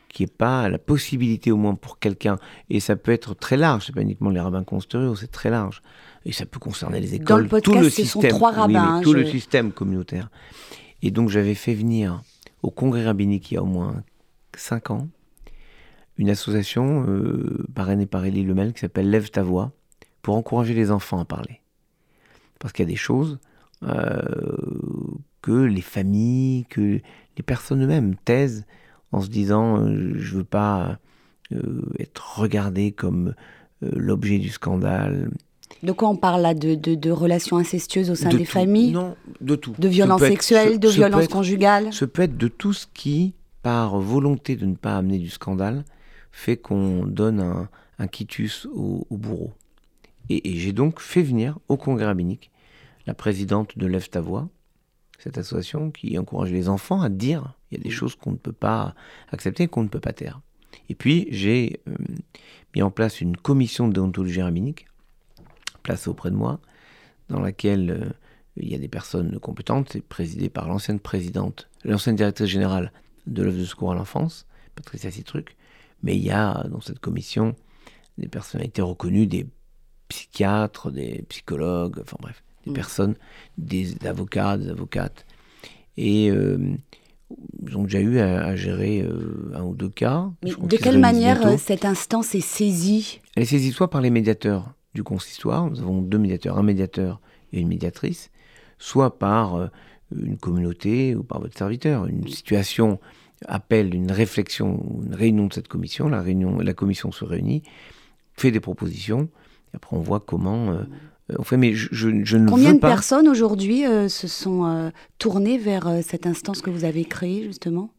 qu'il 0.08 0.26
n'y 0.26 0.32
ait 0.32 0.36
pas 0.38 0.70
la 0.70 0.78
possibilité 0.78 1.52
au 1.52 1.58
moins 1.58 1.76
pour 1.76 1.98
quelqu'un, 1.98 2.38
et 2.70 2.82
ça 2.82 2.98
peut 2.98 3.14
être 3.14 3.34
très 3.34 3.56
large, 3.56 3.86
c'est 3.86 3.96
pas 3.96 4.02
uniquement 4.02 4.30
les 4.30 4.42
rabbins 4.42 4.66
constoriaux, 4.66 5.16
c'est 5.16 5.32
très 5.32 5.50
large, 5.50 5.82
et 6.26 6.34
ça 6.34 6.46
peut 6.46 6.60
concerner 6.60 7.00
les 7.00 7.16
écoles, 7.16 7.28
Dans 7.28 7.38
le 7.38 7.48
podcast, 7.48 7.78
tout 7.78 7.82
le 7.82 7.90
ce 7.90 7.96
système, 8.04 8.32
sont 8.32 8.38
trois 8.38 8.52
rabbins, 8.52 9.00
tout 9.02 9.14
le 9.14 9.26
système 9.26 9.72
communautaire. 9.72 10.30
Et 11.02 11.12
donc 11.12 11.30
j'avais 11.30 11.56
fait 11.56 11.74
venir 11.74 12.22
au 12.64 12.72
congrès 12.72 13.06
rabbinique 13.06 13.52
il 13.52 13.56
y 13.56 13.58
a 13.58 13.64
au 13.64 13.68
moins 13.68 14.04
5 14.56 14.92
ans 14.92 15.08
une 16.18 16.30
association 16.30 17.06
euh, 17.08 17.66
parrainée 17.74 18.06
par 18.06 18.26
Élie 18.26 18.44
Lemel 18.44 18.74
qui 18.74 18.82
s'appelle 18.82 19.10
Lève 19.10 19.32
ta 19.32 19.44
voix 19.44 19.72
pour 20.22 20.36
encourager 20.36 20.74
les 20.74 20.92
enfants 20.92 21.20
à 21.20 21.26
parler. 21.26 21.62
Parce 22.60 22.74
qu'il 22.74 22.86
y 22.86 22.88
a 22.88 22.92
des 22.92 22.96
choses 22.96 23.40
euh, 23.84 24.22
que 25.42 25.52
les 25.52 25.82
familles, 25.82 26.66
que 26.66 26.82
les 27.38 27.44
personnes 27.44 27.84
eux-mêmes 27.84 28.16
taisent 28.16 28.66
en 29.12 29.22
se 29.22 29.30
disant 29.30 29.80
euh, 29.80 30.14
je 30.16 30.38
veux 30.38 30.44
pas 30.44 31.00
être 32.00 32.40
regardé 32.40 32.94
comme 32.94 33.36
l'objet 33.82 34.38
du 34.38 34.48
scandale. 34.48 35.32
De 35.84 35.92
quoi 35.92 36.10
on 36.10 36.16
parle 36.16 36.42
là 36.42 36.54
de, 36.54 36.76
de, 36.76 37.12
relations 37.12 37.58
incestueuses 37.58 38.12
au 38.12 38.16
sein 38.16 38.30
des 38.30 38.46
familles 38.46 38.92
Non, 38.92 39.16
de 39.40 39.56
tout. 39.56 39.74
De 39.78 39.88
violences 39.88 40.22
sexuelles, 40.22 40.80
de 40.80 40.90
violences 40.90 41.28
conjugales 41.28 41.92
Ce 41.92 42.06
peut 42.06 42.24
être 42.24 42.38
de 42.38 42.48
tout 42.48 42.74
ce 42.74 42.86
qui 42.94 43.34
par 43.62 44.00
volonté 44.00 44.56
de 44.56 44.66
ne 44.66 44.76
pas 44.76 44.98
amener 44.98 45.20
du 45.20 45.30
scandale, 45.30 45.86
fait 46.32 46.58
qu'on 46.58 47.06
donne 47.06 47.40
un, 47.40 47.70
un 48.00 48.08
quitus 48.08 48.68
au, 48.74 49.06
bourreau. 49.12 49.54
Et, 50.30 50.58
j'ai 50.58 50.74
donc 50.74 51.00
fait 51.00 51.22
venir 51.22 51.60
au 51.68 51.78
congrès 51.78 52.06
rabbinique 52.06 52.52
la 53.06 53.14
présidente 53.14 53.78
de 53.78 53.86
Lève 53.86 54.10
ta 54.10 54.22
voix, 54.22 54.50
cette 55.20 55.38
association 55.38 55.92
qui 55.92 56.18
encourage 56.18 56.52
les 56.52 56.70
enfants 56.70 57.02
à 57.02 57.10
dire 57.10 57.54
il 57.70 57.78
y 57.78 57.82
a 57.82 57.84
des 57.84 57.90
choses 57.90 58.16
qu'on 58.16 58.32
ne 58.32 58.38
peut 58.38 58.52
pas 58.52 58.96
accepter, 59.32 59.68
qu'on 59.68 59.84
ne 59.84 59.88
peut 59.88 60.00
pas 60.00 60.14
taire. 60.14 60.42
Et 60.90 60.96
puis 60.96 61.28
j'ai 61.32 61.82
euh, 61.88 61.96
mis 62.76 62.82
en 62.82 62.92
place 62.92 63.22
une 63.22 63.38
commission 63.38 63.88
de 63.88 63.94
déontologie 63.94 64.42
rabbinique, 64.42 64.88
placée 65.84 66.10
auprès 66.10 66.32
de 66.32 66.36
moi, 66.36 66.60
dans 67.30 67.40
laquelle 67.40 67.92
euh, 67.92 68.10
il 68.58 68.70
y 68.70 68.76
a 68.76 68.78
des 68.78 68.88
personnes 68.88 69.40
compétentes, 69.40 69.90
c'est 69.92 70.04
présidé 70.04 70.50
par 70.50 70.68
l'ancienne 70.68 71.00
présidente, 71.00 71.70
l'ancienne 71.84 72.16
directrice 72.16 72.48
générale 72.48 72.92
de 73.28 73.44
l'œuvre 73.44 73.60
de 73.60 73.66
secours 73.66 73.92
à 73.92 73.96
l'enfance, 73.96 74.46
Patricia 74.76 75.12
Citruc, 75.12 75.56
mais 76.04 76.16
il 76.16 76.24
y 76.24 76.32
a 76.32 76.66
dans 76.70 76.82
cette 76.82 77.00
commission 77.00 77.56
des 78.18 78.28
personnalités 78.28 78.82
reconnues, 78.82 79.28
des 79.28 79.48
psychiatres, 80.10 80.92
des 80.92 81.24
psychologues, 81.30 82.00
enfin 82.02 82.18
bref, 82.20 82.44
des 82.66 82.72
mm. 82.72 82.76
personnes, 82.76 83.16
des 83.58 83.96
avocats, 84.06 84.58
des 84.58 84.70
avocates. 84.70 85.26
Et 85.98 86.30
euh, 86.30 86.76
ils 87.66 87.78
ont 87.78 87.84
déjà 87.84 88.00
eu 88.00 88.20
à, 88.20 88.56
gérer 88.56 89.02
euh, 89.02 89.52
un 89.56 89.64
ou 89.64 89.76
deux 89.76 89.90
cas. 89.90 90.30
de 90.44 90.78
quelle 90.78 91.00
manière 91.00 91.46
euh, 91.46 91.58
cette 91.58 91.86
instance 91.86 92.36
est 92.36 92.42
saisie? 92.42 93.22
Elle 93.36 93.44
est 93.44 93.48
saisie 93.48 93.72
soit 93.72 93.90
par 93.90 94.02
les 94.02 94.10
médiateurs 94.10 94.74
du 94.94 95.04
consistoire, 95.04 95.70
nous 95.70 95.80
avons 95.80 96.02
deux 96.02 96.18
médiateurs, 96.18 96.58
un 96.58 96.64
médiateur 96.64 97.22
et 97.54 97.60
une 97.60 97.68
médiatrice, 97.68 98.32
soit 98.78 99.18
par 99.18 99.70
une 100.16 100.38
communauté 100.38 101.16
ou 101.16 101.24
par 101.24 101.40
votre 101.40 101.58
serviteur. 101.58 102.08
Une 102.08 102.28
situation 102.28 103.00
appelle 103.48 103.94
une 103.94 104.12
réflexion, 104.12 105.02
une 105.06 105.16
réunion 105.16 105.48
de 105.48 105.54
cette 105.54 105.68
commission, 105.68 106.10
la, 106.10 106.22
réunion, 106.22 106.60
la 106.60 106.74
commission 106.74 107.12
se 107.12 107.26
réunit, 107.26 107.64
fait 108.34 108.52
des 108.52 108.60
propositions, 108.60 109.30
et 109.74 109.78
après 109.78 109.96
on 109.96 110.02
voit 110.02 110.20
comment 110.20 110.72
euh, 110.72 110.84
on 111.38 111.44
fait. 111.44 111.58
Mais 111.58 111.74
je, 111.74 111.90
je, 111.92 112.38
ne 112.38 112.50
Combien 112.50 112.74
de 112.74 112.80
personnes 112.80 113.28
aujourd'hui 113.28 113.86
euh, 113.86 114.10
se 114.10 114.28
sont 114.28 114.66
euh, 114.66 114.90
tournées 115.18 115.58
vers 115.58 115.90
cette 116.04 116.26
instance 116.28 116.62
que 116.62 116.70
vous 116.70 116.86
avez 116.86 117.06
créée 117.06 117.44
justement? 117.44 117.90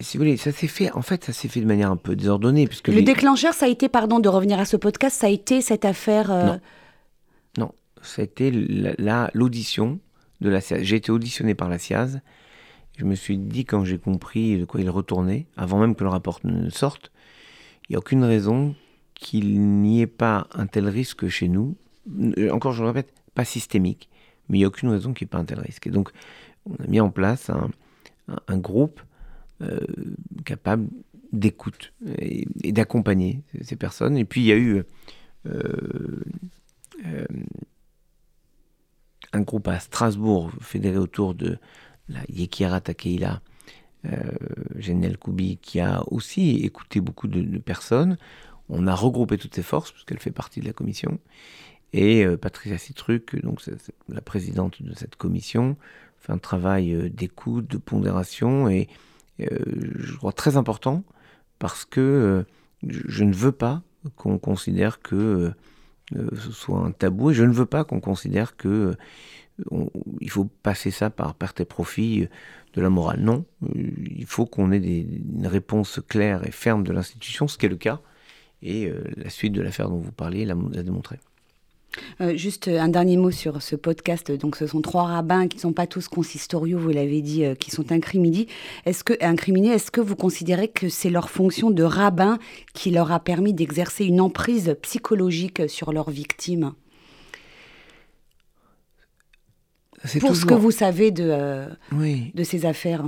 Si 0.00 0.16
vous 0.16 0.24
voulez, 0.24 0.36
ça 0.36 0.52
s'est 0.52 0.66
fait, 0.66 0.90
en 0.92 1.02
fait, 1.02 1.24
ça 1.24 1.32
s'est 1.32 1.48
fait 1.48 1.60
de 1.60 1.66
manière 1.66 1.90
un 1.90 1.96
peu 1.96 2.16
désordonnée. 2.16 2.66
Puisque 2.66 2.88
le 2.88 3.02
déclencheur, 3.02 3.54
ça 3.54 3.66
a 3.66 3.68
été, 3.68 3.88
pardon 3.88 4.18
de 4.18 4.28
revenir 4.28 4.58
à 4.58 4.64
ce 4.64 4.76
podcast, 4.76 5.20
ça 5.20 5.28
a 5.28 5.30
été 5.30 5.60
cette 5.60 5.84
affaire. 5.84 6.30
Euh, 6.30 6.46
non. 6.46 6.60
Non, 7.58 7.72
ça 8.02 8.22
a 8.22 8.24
été 8.24 8.50
l'audition 8.50 10.00
de 10.40 10.48
la 10.48 10.60
SIAZ. 10.60 10.82
J'ai 10.82 10.96
été 10.96 11.12
auditionné 11.12 11.54
par 11.54 11.68
la 11.68 11.78
SIAZ. 11.78 12.20
Je 12.96 13.04
me 13.04 13.14
suis 13.14 13.38
dit, 13.38 13.64
quand 13.64 13.84
j'ai 13.84 13.98
compris 13.98 14.58
de 14.58 14.64
quoi 14.64 14.80
il 14.80 14.90
retournait, 14.90 15.46
avant 15.56 15.78
même 15.78 15.94
que 15.94 16.04
le 16.04 16.10
rapport 16.10 16.40
ne 16.44 16.70
sorte, 16.70 17.10
il 17.88 17.92
n'y 17.92 17.96
a 17.96 17.98
aucune 17.98 18.24
raison 18.24 18.74
qu'il 19.14 19.60
n'y 19.60 20.00
ait 20.00 20.06
pas 20.06 20.48
un 20.52 20.66
tel 20.66 20.88
risque 20.88 21.28
chez 21.28 21.48
nous. 21.48 21.76
Euh, 22.38 22.50
encore, 22.50 22.72
je 22.72 22.82
le 22.82 22.88
répète, 22.88 23.12
pas 23.34 23.44
systémique, 23.44 24.08
mais 24.48 24.58
il 24.58 24.60
n'y 24.60 24.64
a 24.64 24.68
aucune 24.68 24.90
raison 24.90 25.12
qu'il 25.12 25.24
n'y 25.24 25.28
ait 25.28 25.32
pas 25.32 25.38
un 25.38 25.44
tel 25.44 25.60
risque. 25.60 25.86
Et 25.86 25.90
donc, 25.90 26.10
on 26.66 26.82
a 26.82 26.86
mis 26.86 27.00
en 27.00 27.10
place 27.10 27.50
un, 27.50 28.58
groupe 28.58 29.00
euh, 29.62 29.80
capable 30.44 30.88
d'écoute 31.32 31.92
et, 32.18 32.46
d'accompagner 32.72 33.42
ces 33.62 33.76
personnes. 33.76 34.16
Et 34.16 34.24
puis, 34.24 34.42
il 34.42 34.46
y 34.46 34.52
a 34.52 34.56
eu 34.56 34.82
euh, 35.46 36.24
un 39.32 39.40
groupe 39.40 39.68
à 39.68 39.78
Strasbourg, 39.80 40.50
fédéré 40.60 40.96
autour 40.96 41.34
de 41.34 41.58
la 42.08 42.20
Yekira 42.28 42.80
Takeila, 42.80 43.40
euh, 44.06 45.16
Koubi, 45.18 45.58
qui 45.58 45.80
a 45.80 46.02
aussi 46.10 46.56
écouté 46.56 47.00
beaucoup 47.00 47.28
de, 47.28 47.58
personnes. 47.58 48.16
On 48.68 48.86
a 48.86 48.94
regroupé 48.94 49.38
toutes 49.38 49.54
ses 49.54 49.62
forces, 49.62 49.92
puisqu'elle 49.92 50.20
fait 50.20 50.30
partie 50.30 50.60
de 50.60 50.66
la 50.66 50.72
commission. 50.72 51.18
Et 51.92 52.24
euh, 52.24 52.36
Patricia 52.36 52.78
Citruc, 52.78 53.40
donc 53.42 53.60
la 54.08 54.20
présidente 54.20 54.82
de 54.82 54.94
cette 54.94 55.16
commission, 55.16 55.76
fait 56.18 56.32
un 56.32 56.38
travail 56.38 56.92
euh, 56.92 57.08
d'écoute, 57.08 57.68
de 57.68 57.78
pondération, 57.78 58.68
et 58.68 58.88
euh, 58.88 58.94
je 59.38 60.16
crois 60.16 60.32
très 60.32 60.56
important, 60.56 61.04
parce 61.58 61.84
que 61.84 62.44
je 62.86 63.24
ne 63.24 63.34
veux 63.34 63.52
pas 63.52 63.82
qu'on 64.16 64.38
considère 64.38 65.00
que 65.00 65.52
ce 66.12 66.52
soit 66.52 66.78
un 66.78 66.92
tabou, 66.92 67.30
et 67.30 67.34
je 67.34 67.44
ne 67.44 67.52
veux 67.52 67.66
pas 67.66 67.84
qu'on 67.84 68.00
considère 68.00 68.56
que 68.56 68.94
il 70.20 70.30
faut 70.30 70.46
passer 70.62 70.90
ça 70.90 71.10
par 71.10 71.34
perte 71.34 71.60
et 71.60 71.64
profit 71.64 72.28
de 72.74 72.80
la 72.80 72.90
morale. 72.90 73.20
Non, 73.20 73.44
il 73.74 74.26
faut 74.26 74.46
qu'on 74.46 74.72
ait 74.72 74.78
une 74.78 75.46
réponse 75.46 76.00
claire 76.08 76.46
et 76.46 76.50
ferme 76.50 76.82
de 76.82 76.92
l'institution, 76.92 77.46
ce 77.48 77.56
qui 77.56 77.66
est 77.66 77.68
le 77.68 77.76
cas, 77.76 78.00
et 78.62 78.86
euh, 78.86 79.04
la 79.16 79.30
suite 79.30 79.52
de 79.52 79.62
l'affaire 79.62 79.88
dont 79.88 79.98
vous 79.98 80.12
parliez 80.12 80.44
l'a 80.44 80.54
démontré. 80.82 81.20
Euh, 82.20 82.36
juste 82.36 82.68
un 82.68 82.88
dernier 82.88 83.16
mot 83.16 83.30
sur 83.30 83.62
ce 83.62 83.76
podcast. 83.76 84.30
Donc, 84.32 84.56
ce 84.56 84.66
sont 84.66 84.80
trois 84.80 85.04
rabbins 85.04 85.48
qui 85.48 85.56
ne 85.56 85.62
sont 85.62 85.72
pas 85.72 85.86
tous 85.86 86.08
consistoriaux, 86.08 86.78
vous 86.78 86.90
l'avez 86.90 87.20
dit, 87.22 87.44
euh, 87.44 87.54
qui 87.54 87.70
sont 87.70 87.92
incriminés. 87.92 88.46
Est-ce 88.86 89.04
que, 89.04 89.12
incriminés, 89.22 89.70
est-ce 89.70 89.90
que 89.90 90.00
vous 90.00 90.16
considérez 90.16 90.68
que 90.68 90.88
c'est 90.88 91.10
leur 91.10 91.30
fonction 91.30 91.70
de 91.70 91.82
rabbin 91.82 92.38
qui 92.72 92.90
leur 92.90 93.12
a 93.12 93.20
permis 93.20 93.52
d'exercer 93.52 94.04
une 94.04 94.20
emprise 94.20 94.76
psychologique 94.82 95.68
sur 95.68 95.92
leurs 95.92 96.10
victimes? 96.10 96.72
Pour 100.20 100.36
ce 100.36 100.44
que 100.44 100.54
vous 100.54 100.70
savez 100.70 101.10
de, 101.10 101.66
de 101.92 102.44
ces 102.44 102.66
affaires. 102.66 103.06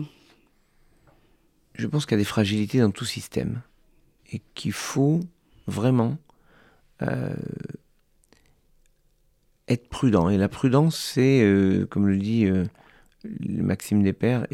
Je 1.75 1.87
pense 1.87 2.07
qu'il 2.07 2.13
y 2.13 2.15
a 2.15 2.19
des 2.19 2.25
fragilités 2.25 2.79
dans 2.81 2.91
tout 2.91 3.05
système 3.05 3.61
et 4.33 4.41
qu'il 4.55 4.73
faut 4.73 5.21
vraiment 5.67 6.17
euh, 7.03 7.35
être 9.69 9.89
prudent. 9.89 10.29
Et 10.29 10.37
la 10.37 10.49
prudence, 10.49 10.97
c'est, 10.97 11.43
euh, 11.43 11.87
comme 11.87 12.07
le 12.07 12.19
dit 12.19 12.47
euh, 12.47 12.65
Maxime 13.41 14.03
des 14.03 14.13
Pères, 14.13 14.47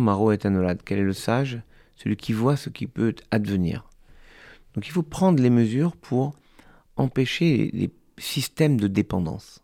Maro 0.00 0.32
et 0.32 0.38
Quel 0.38 0.98
est 0.98 1.02
le 1.02 1.12
sage? 1.12 1.60
Celui 1.96 2.16
qui 2.16 2.32
voit 2.32 2.56
ce 2.56 2.68
qui 2.68 2.86
peut 2.86 3.14
advenir. 3.30 3.84
Donc 4.74 4.86
il 4.88 4.90
faut 4.90 5.02
prendre 5.02 5.40
les 5.40 5.50
mesures 5.50 5.94
pour 5.96 6.34
empêcher 6.96 7.70
les 7.72 7.92
systèmes 8.18 8.80
de 8.80 8.88
dépendance. 8.88 9.60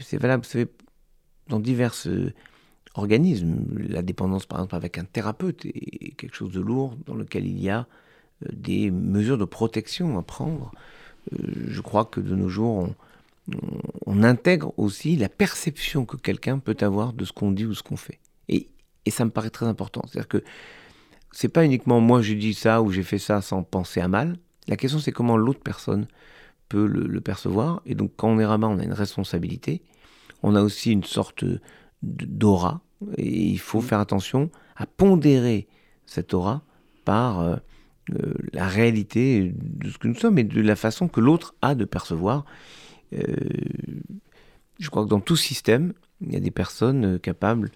c'est 0.00 0.16
valable, 0.16 0.44
vous 0.44 0.50
savez, 0.50 0.66
dans 1.48 1.60
divers 1.60 1.94
organismes. 2.94 3.66
La 3.88 4.02
dépendance, 4.02 4.46
par 4.46 4.58
exemple, 4.58 4.74
avec 4.74 4.98
un 4.98 5.04
thérapeute 5.04 5.66
est 5.66 6.16
quelque 6.16 6.34
chose 6.34 6.52
de 6.52 6.60
lourd 6.60 6.96
dans 7.06 7.14
lequel 7.14 7.46
il 7.46 7.60
y 7.60 7.70
a 7.70 7.86
des 8.50 8.90
mesures 8.90 9.38
de 9.38 9.44
protection 9.44 10.18
à 10.18 10.22
prendre. 10.22 10.72
Euh, 11.32 11.66
je 11.68 11.80
crois 11.80 12.04
que 12.04 12.20
de 12.20 12.34
nos 12.34 12.48
jours, 12.48 12.88
on, 14.06 14.22
intègre 14.22 14.72
aussi 14.76 15.16
la 15.16 15.28
perception 15.28 16.04
que 16.04 16.16
quelqu'un 16.16 16.58
peut 16.58 16.76
avoir 16.80 17.12
de 17.12 17.24
ce 17.24 17.32
qu'on 17.32 17.52
dit 17.52 17.64
ou 17.64 17.74
ce 17.74 17.82
qu'on 17.82 17.96
fait. 17.96 18.18
Et, 18.48 18.68
ça 19.08 19.24
me 19.24 19.30
paraît 19.30 19.48
très 19.48 19.64
important. 19.64 20.02
C'est-à-dire 20.06 20.28
que 20.28 20.44
c'est 21.32 21.48
pas 21.48 21.64
uniquement 21.64 21.98
moi 21.98 22.20
j'ai 22.20 22.34
dit 22.34 22.52
ça 22.52 22.82
ou 22.82 22.92
j'ai 22.92 23.02
fait 23.02 23.18
ça 23.18 23.40
sans 23.40 23.62
penser 23.62 24.00
à 24.00 24.08
mal. 24.08 24.36
La 24.66 24.76
question 24.76 24.98
c'est 24.98 25.12
comment 25.12 25.38
l'autre 25.38 25.60
personne 25.64 26.06
peut 26.68 26.86
le, 26.86 27.20
percevoir. 27.22 27.80
Et 27.86 27.94
donc 27.94 28.12
quand 28.18 28.28
on 28.28 28.38
est 28.38 28.44
rabbin, 28.44 28.68
on 28.68 28.78
a 28.78 28.84
une 28.84 28.92
responsabilité. 28.92 29.80
On 30.42 30.54
a 30.54 30.60
aussi 30.60 30.92
une 30.92 31.04
sorte 31.04 31.42
d'aura. 32.02 32.82
Et 33.16 33.46
il 33.46 33.58
faut 33.58 33.78
mmh. 33.78 33.84
faire 33.84 34.00
attention 34.00 34.50
à 34.76 34.84
pondérer 34.84 35.68
cette 36.04 36.34
aura 36.34 36.62
par 37.06 37.40
euh, 37.40 37.56
euh, 38.14 38.34
la 38.52 38.66
réalité 38.66 39.52
de 39.54 39.90
ce 39.90 39.98
que 39.98 40.08
nous 40.08 40.14
sommes 40.14 40.38
et 40.38 40.44
de 40.44 40.60
la 40.60 40.76
façon 40.76 41.08
que 41.08 41.20
l'autre 41.20 41.54
a 41.62 41.74
de 41.74 41.84
percevoir. 41.84 42.44
Euh, 43.12 43.20
je 44.78 44.88
crois 44.90 45.04
que 45.04 45.08
dans 45.08 45.20
tout 45.20 45.36
système, 45.36 45.92
il 46.20 46.32
y 46.32 46.36
a 46.36 46.40
des 46.40 46.50
personnes 46.50 47.04
euh, 47.04 47.18
capables 47.18 47.70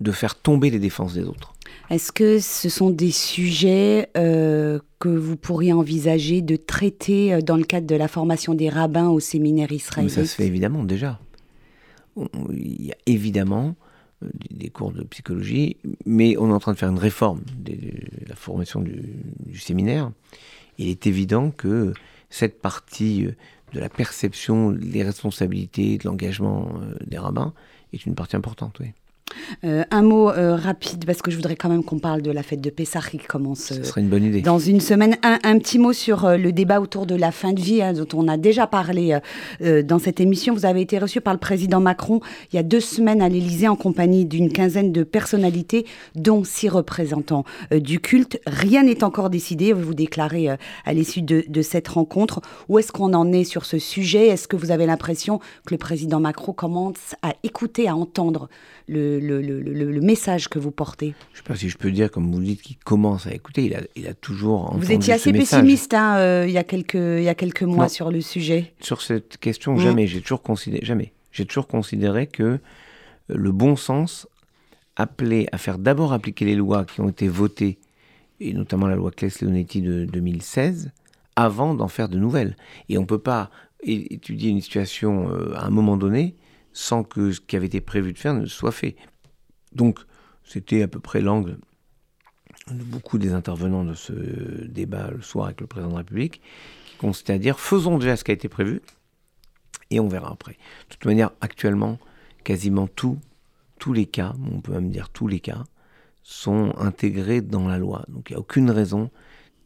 de 0.00 0.12
faire 0.12 0.34
tomber 0.34 0.70
les 0.70 0.78
défenses 0.78 1.14
des 1.14 1.24
autres. 1.24 1.54
Est-ce 1.90 2.12
que 2.12 2.38
ce 2.38 2.68
sont 2.68 2.90
des 2.90 3.10
sujets 3.10 4.08
que 4.14 5.08
vous 5.08 5.36
pourriez 5.36 5.74
envisager 5.74 6.40
de 6.40 6.56
traiter 6.56 7.42
dans 7.42 7.56
le 7.56 7.64
cadre 7.64 7.86
de 7.86 7.96
la 7.96 8.08
formation 8.08 8.54
des 8.54 8.70
rabbins 8.70 9.08
au 9.08 9.20
séminaire 9.20 9.70
israélien 9.70 10.08
Ça 10.08 10.24
se 10.24 10.36
fait 10.36 10.46
évidemment 10.46 10.84
déjà. 10.84 11.20
Il 12.16 12.86
y 12.86 12.92
a 12.92 12.96
évidemment 13.04 13.76
des 14.50 14.68
cours 14.68 14.92
de 14.92 15.02
psychologie, 15.04 15.76
mais 16.04 16.36
on 16.36 16.50
est 16.50 16.52
en 16.52 16.60
train 16.60 16.72
de 16.72 16.78
faire 16.78 16.90
une 16.90 16.98
réforme 16.98 17.40
de 17.58 17.76
la 18.28 18.34
formation 18.34 18.80
du, 18.80 19.58
séminaire. 19.58 20.10
Il 20.78 20.88
est 20.88 21.06
évident 21.06 21.50
que 21.50 21.92
cette 22.28 22.60
partie 22.60 23.26
euh, 23.26 23.32
de 23.72 23.80
la 23.80 23.88
perception, 23.88 24.72
des 24.72 25.02
responsabilités, 25.02 25.98
de 25.98 26.04
l'engagement 26.04 26.68
euh, 26.82 26.94
des 27.06 27.18
rabbins 27.18 27.52
est 27.92 28.06
une 28.06 28.14
partie 28.14 28.36
importante. 28.36 28.78
Oui. 28.80 28.92
Euh, 29.64 29.84
un 29.90 30.02
mot 30.02 30.30
euh, 30.30 30.56
rapide, 30.56 31.04
parce 31.04 31.22
que 31.22 31.30
je 31.30 31.36
voudrais 31.36 31.56
quand 31.56 31.68
même 31.68 31.84
qu'on 31.84 31.98
parle 31.98 32.22
de 32.22 32.30
la 32.30 32.42
fête 32.42 32.60
de 32.60 32.70
Pessah 32.70 33.00
qui 33.00 33.18
commence 33.18 33.60
Ce 33.60 33.82
serait 33.82 34.00
une 34.00 34.08
bonne 34.08 34.24
idée. 34.24 34.40
dans 34.40 34.58
une 34.58 34.80
semaine. 34.80 35.16
Un, 35.22 35.58
petit 35.58 35.78
mot 35.78 35.92
sur 35.92 36.24
euh, 36.24 36.36
le 36.36 36.52
débat 36.52 36.80
autour 36.80 37.06
de 37.06 37.14
la 37.14 37.30
fin 37.30 37.52
de 37.52 37.60
vie, 37.60 37.82
hein, 37.82 37.92
dont 37.92 38.08
on 38.14 38.28
a 38.28 38.36
déjà 38.36 38.66
parlé 38.66 39.18
dans 39.60 39.98
cette 39.98 40.20
émission. 40.20 40.54
Vous 40.54 40.66
avez 40.66 40.80
été 40.80 40.98
reçu 40.98 41.20
par 41.20 41.32
le 41.32 41.38
président 41.38 41.80
Macron 41.80 42.20
il 42.52 42.56
y 42.56 42.58
a 42.58 42.62
deux 42.62 42.80
semaines 42.80 43.22
à 43.22 43.28
l'Élysée 43.28 43.68
en 43.68 43.76
compagnie 43.76 44.24
d'une 44.24 44.50
quinzaine 44.52 44.92
de 44.92 45.02
personnalités, 45.02 45.86
dont 46.14 46.44
six 46.44 46.68
représentants 46.68 47.44
du 47.72 48.00
culte. 48.00 48.40
Rien 48.46 48.84
n'est 48.84 49.04
encore 49.04 49.30
décidé, 49.30 49.72
vous 49.72 49.94
déclarez 49.94 50.48
à 50.84 50.92
l'issue 50.92 51.22
de, 51.22 51.44
de, 51.46 51.62
cette 51.62 51.88
rencontre. 51.88 52.40
Où 52.68 52.78
est-ce 52.78 52.92
qu'on 52.92 53.14
en 53.14 53.32
est 53.32 53.44
sur 53.44 53.64
ce 53.64 53.78
sujet? 53.78 54.28
Est-ce 54.28 54.48
que 54.48 54.56
vous 54.56 54.70
avez 54.70 54.86
l'impression 54.86 55.38
que 55.66 55.74
le 55.74 55.78
président 55.78 56.20
Macron 56.20 56.52
commence 56.52 57.14
à 57.22 57.34
écouter, 57.42 57.88
à 57.88 57.96
entendre 57.96 58.48
le 58.90 59.19
le, 59.20 60.00
message 60.00 60.48
que 60.48 60.58
vous 60.58 60.70
portez 60.70 61.14
Je 61.32 61.38
ne 61.38 61.42
sais 61.42 61.48
pas 61.48 61.56
si 61.56 61.68
je 61.68 61.76
peux 61.76 61.90
dire, 61.90 62.10
comme 62.10 62.30
vous 62.30 62.40
dites, 62.40 62.62
qu'il 62.62 62.78
commence 62.78 63.26
à 63.26 63.34
écouter. 63.34 63.64
Il 63.64 63.74
a, 63.74 63.80
il 63.96 64.06
a 64.06 64.14
toujours 64.14 64.66
entendu 64.66 64.86
Vous 64.86 64.92
étiez 64.92 65.14
assez 65.14 65.32
pessimiste 65.32 65.94
hein, 65.94 66.16
euh, 66.16 66.44
il, 66.46 66.52
y 66.52 66.58
a 66.58 66.64
quelques, 66.64 66.94
il 66.94 67.22
y 67.22 67.28
a 67.28 67.34
quelques 67.34 67.62
mois 67.62 67.88
sur 67.88 68.10
le 68.10 68.20
sujet. 68.20 68.72
Sur 68.80 69.02
cette 69.02 69.38
question, 69.38 69.74
mm. 69.74 69.80
jamais. 69.80 70.06
J'ai 70.06 70.20
toujours 70.20 70.42
considéré, 70.42 70.84
jamais. 70.84 71.12
J'ai 71.32 71.46
toujours 71.46 71.66
considéré 71.66 72.26
que 72.26 72.58
le 73.28 73.52
bon 73.52 73.76
sens 73.76 74.26
appelait 74.96 75.46
à 75.52 75.58
faire 75.58 75.78
d'abord 75.78 76.12
appliquer 76.12 76.44
les 76.44 76.56
lois 76.56 76.84
qui 76.84 77.00
ont 77.00 77.08
été 77.08 77.28
votées, 77.28 77.78
et 78.40 78.52
notamment 78.52 78.86
la 78.86 78.96
loi 78.96 79.10
Claes-Leonetti 79.10 79.82
de 79.82 80.04
2016, 80.06 80.90
avant 81.36 81.74
d'en 81.74 81.88
faire 81.88 82.08
de 82.08 82.18
nouvelles. 82.18 82.56
Et 82.88 82.98
on 82.98 83.02
ne 83.02 83.06
peut 83.06 83.18
pas 83.18 83.50
étudier 83.82 84.50
une 84.50 84.60
situation 84.60 85.30
euh, 85.30 85.54
à 85.56 85.66
un 85.66 85.70
moment 85.70 85.96
donné 85.96 86.34
sans 86.72 87.04
que 87.04 87.32
ce 87.32 87.40
qui 87.40 87.56
avait 87.56 87.66
été 87.66 87.80
prévu 87.80 88.12
de 88.12 88.18
faire 88.18 88.34
ne 88.34 88.46
soit 88.46 88.72
fait. 88.72 88.96
Donc, 89.72 90.00
c'était 90.44 90.82
à 90.82 90.88
peu 90.88 91.00
près 91.00 91.20
l'angle 91.20 91.58
de 92.70 92.84
beaucoup 92.84 93.18
des 93.18 93.32
intervenants 93.32 93.84
de 93.84 93.94
ce 93.94 94.12
débat 94.12 95.10
le 95.10 95.22
soir 95.22 95.46
avec 95.46 95.60
le 95.60 95.66
président 95.66 95.90
de 95.90 95.94
la 95.94 95.98
République, 95.98 96.40
qui 96.86 96.96
consistait 96.98 97.32
à 97.32 97.38
dire 97.38 97.58
faisons 97.58 97.98
déjà 97.98 98.16
ce 98.16 98.24
qui 98.24 98.30
a 98.30 98.34
été 98.34 98.48
prévu 98.48 98.80
et 99.90 100.00
on 100.00 100.08
verra 100.08 100.30
après. 100.32 100.52
De 100.52 100.94
toute 100.94 101.04
manière, 101.04 101.30
actuellement, 101.40 101.98
quasiment 102.44 102.86
tous 102.86 103.18
les 103.92 104.06
cas, 104.06 104.34
on 104.52 104.60
peut 104.60 104.72
même 104.72 104.90
dire 104.90 105.08
tous 105.08 105.26
les 105.26 105.40
cas, 105.40 105.64
sont 106.22 106.72
intégrés 106.78 107.40
dans 107.40 107.66
la 107.66 107.78
loi. 107.78 108.04
Donc 108.08 108.30
il 108.30 108.34
n'y 108.34 108.36
a 108.36 108.40
aucune 108.40 108.70
raison 108.70 109.10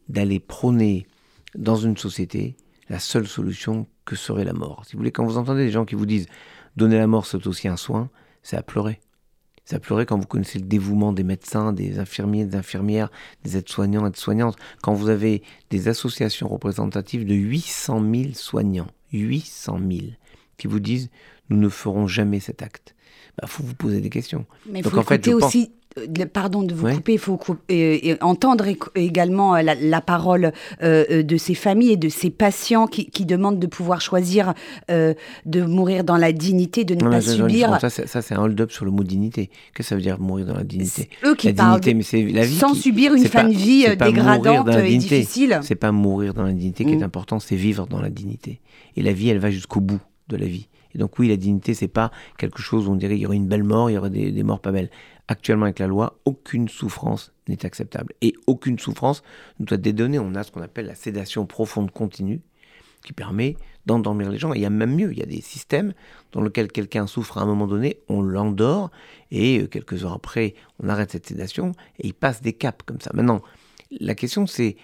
d'aller 0.09 0.41
prôner 0.41 1.07
dans 1.55 1.77
une 1.77 1.97
société 1.97 2.57
la 2.89 2.99
seule 2.99 3.27
solution 3.27 3.87
que 4.05 4.17
serait 4.17 4.45
la 4.45 4.53
mort. 4.53 4.85
Si 4.87 4.93
vous 4.93 4.99
voulez, 4.99 5.13
quand 5.13 5.25
vous 5.25 5.39
entendez 5.39 5.65
des 5.65 5.71
gens 5.71 5.85
qui 5.85 5.95
vous 5.95 6.07
disent 6.07 6.29
donner 6.77 6.99
la 6.99 7.07
mort, 7.07 7.27
c'est 7.27 7.47
aussi 7.47 7.69
un 7.69 7.77
soin, 7.77 8.11
c'est 8.43 8.57
à 8.57 8.63
pleurer. 8.63 9.01
Ça 9.65 9.81
pleurait 9.81 10.05
quand 10.05 10.19
vous 10.19 10.27
connaissez 10.27 10.59
le 10.59 10.67
dévouement 10.67 11.13
des 11.13 11.25
médecins, 11.25 11.73
des 11.73 11.99
infirmiers, 11.99 12.45
des 12.45 12.57
infirmières, 12.57 13.11
des 13.45 13.57
aides-soignants, 13.57 14.07
aides-soignantes. 14.07 14.57
Quand 14.83 14.93
vous 14.93 15.09
avez 15.09 15.43
des 15.71 15.89
associations 15.89 16.49
représentatives 16.49 17.25
de 17.25 17.35
800 17.35 18.03
000 18.15 18.35
soignants, 18.35 18.89
800 19.13 19.79
000, 19.91 20.03
qui 20.59 20.67
vous 20.67 20.81
disent 20.81 21.09
nous 21.49 21.57
ne 21.57 21.69
ferons 21.69 22.07
jamais 22.07 22.41
cet 22.41 22.63
acte. 22.63 22.95
Il 22.95 23.43
bah, 23.43 23.47
faut 23.47 23.63
vous 23.63 23.75
poser 23.75 24.01
des 24.01 24.11
questions. 24.11 24.47
Mais 24.67 24.81
il 24.81 24.89
faut 24.89 24.99
en 24.99 25.03
fait, 25.03 25.27
aussi 25.29 25.73
pardon 26.33 26.63
de 26.63 26.75
vous 26.75 26.89
couper, 26.89 27.13
il 27.15 27.19
faut 27.19 27.39
entendre 28.21 28.67
également 28.95 29.57
euh, 29.57 29.63
la, 29.63 30.01
parole 30.01 30.53
euh, 30.83 31.05
euh, 31.11 31.23
de 31.23 31.37
ces 31.37 31.55
familles 31.55 31.93
et 31.93 31.97
de 31.97 32.09
ces 32.09 32.31
patients 32.31 32.87
qui, 32.87 33.25
demandent 33.25 33.59
de 33.59 33.67
pouvoir 33.67 34.01
choisir 34.01 34.53
de 34.89 35.63
mourir 35.63 36.05
dans 36.05 36.17
la 36.17 36.33
dignité, 36.33 36.85
de 36.85 36.95
ne 36.95 37.09
pas 37.11 37.21
subir. 37.21 37.79
Ça, 37.81 37.91
c'est 38.23 38.35
un 38.35 38.43
hold-up 38.43 38.71
sur 38.71 38.85
le 38.85 38.91
mot 38.91 39.03
dignité. 39.03 39.47
Qu'est-ce 39.47 39.73
que 39.75 39.83
ça 39.85 39.95
veut 39.95 40.03
dire 40.03 40.21
mourir 40.21 40.47
dans 40.47 40.57
la 40.57 40.65
dignité 40.65 41.09
Eux 41.25 41.35
qui 41.35 41.53
parlent 41.53 41.81
mais 41.85 42.03
c'est 42.03 42.23
la 42.25 42.45
vie 42.45 42.57
sans 42.57 42.75
subir 42.75 43.15
une 43.15 43.27
fin 43.27 43.45
de 43.45 43.55
vie 43.55 43.87
dégradante 43.97 44.69
et 44.69 44.97
difficile. 44.97 45.61
C'est 45.63 45.75
pas 45.75 45.93
mourir 45.93 46.35
dans 46.35 46.43
la 46.43 46.53
dignité 46.53 46.85
qui 46.85 46.93
est 46.93 46.97
mm. 46.97 47.03
important, 47.03 47.39
c'est 47.39 47.57
vivre 47.57 47.87
dans 47.87 48.01
la 48.01 48.11
dignité. 48.11 48.61
Et 48.97 49.03
la 49.03 49.13
vie, 49.13 49.29
elle 49.29 49.39
va 49.39 49.51
jusqu'au 49.51 49.81
bout 49.81 50.01
de 50.29 50.37
la 50.37 50.47
vie. 50.47 50.69
Et 50.95 50.99
donc 50.99 51.19
oui, 51.19 51.29
la 51.29 51.37
dignité, 51.37 51.75
c'est 51.75 51.89
pas 51.89 52.11
quelque 52.39 52.61
chose 52.61 52.89
où 52.89 52.93
on 52.93 52.97
dirait 52.97 53.15
qu'il 53.15 53.23
y 53.23 53.27
aurait 53.27 53.37
une 53.37 53.49
belle 53.49 53.65
mort, 53.65 53.91
il 53.91 53.95
y 53.95 53.99
aurait 53.99 54.11
des 54.11 54.43
morts 54.43 54.61
pas 54.61 54.73
belles. 54.73 54.91
Actuellement, 55.27 55.65
avec 55.65 55.79
la 55.79 55.87
loi, 55.87 56.21
aucune 56.27 56.69
souffrance 56.69 57.33
n'est 57.49 57.65
acceptable. 57.65 58.15
Et 58.21 58.35
aucune 58.47 58.79
souffrance 58.79 59.23
ne 59.59 59.65
doit 59.65 59.77
être 59.77 59.83
dédonnée. 59.83 60.19
On 60.19 60.35
a 60.35 60.43
ce 60.43 60.53
qu'on 60.53 60.61
appelle 60.61 60.87
la 60.87 60.95
sédation 60.95 61.47
profonde 61.47 61.91
continue, 61.91 62.43
qui 63.05 63.13
permet 63.13 63.57
d'endormir 63.87 64.31
les 64.31 64.39
gens. 64.39 64.53
Et 64.53 64.59
il 64.59 64.63
y 64.63 64.67
a 64.67 64.71
même 64.71 64.95
mieux, 64.95 65.13
il 65.13 65.19
y 65.19 65.23
a 65.23 65.27
des 65.27 65.41
systèmes 65.41 65.93
dans 66.33 66.43
lesquels 66.43 66.71
quelqu'un 66.73 67.07
souffre 67.07 67.39
à 67.39 67.43
un 67.43 67.47
moment 67.47 67.67
donné, 67.67 67.99
on 68.09 68.23
l'endort, 68.23 68.91
et 69.31 69.61
euh, 69.61 69.67
quelques 69.67 70.05
heures 70.05 70.13
après, 70.13 70.55
on 70.83 70.89
arrête 70.89 71.13
cette 71.13 71.27
sédation, 71.27 71.73
et 71.99 72.09
il 72.09 72.15
passe 72.15 72.43
des 72.43 72.53
caps 72.53 72.85
comme 72.85 73.01
ça. 73.01 73.11
Maintenant, 73.15 73.43
la 73.91 74.15
question 74.15 74.47
c'est, 74.47 74.77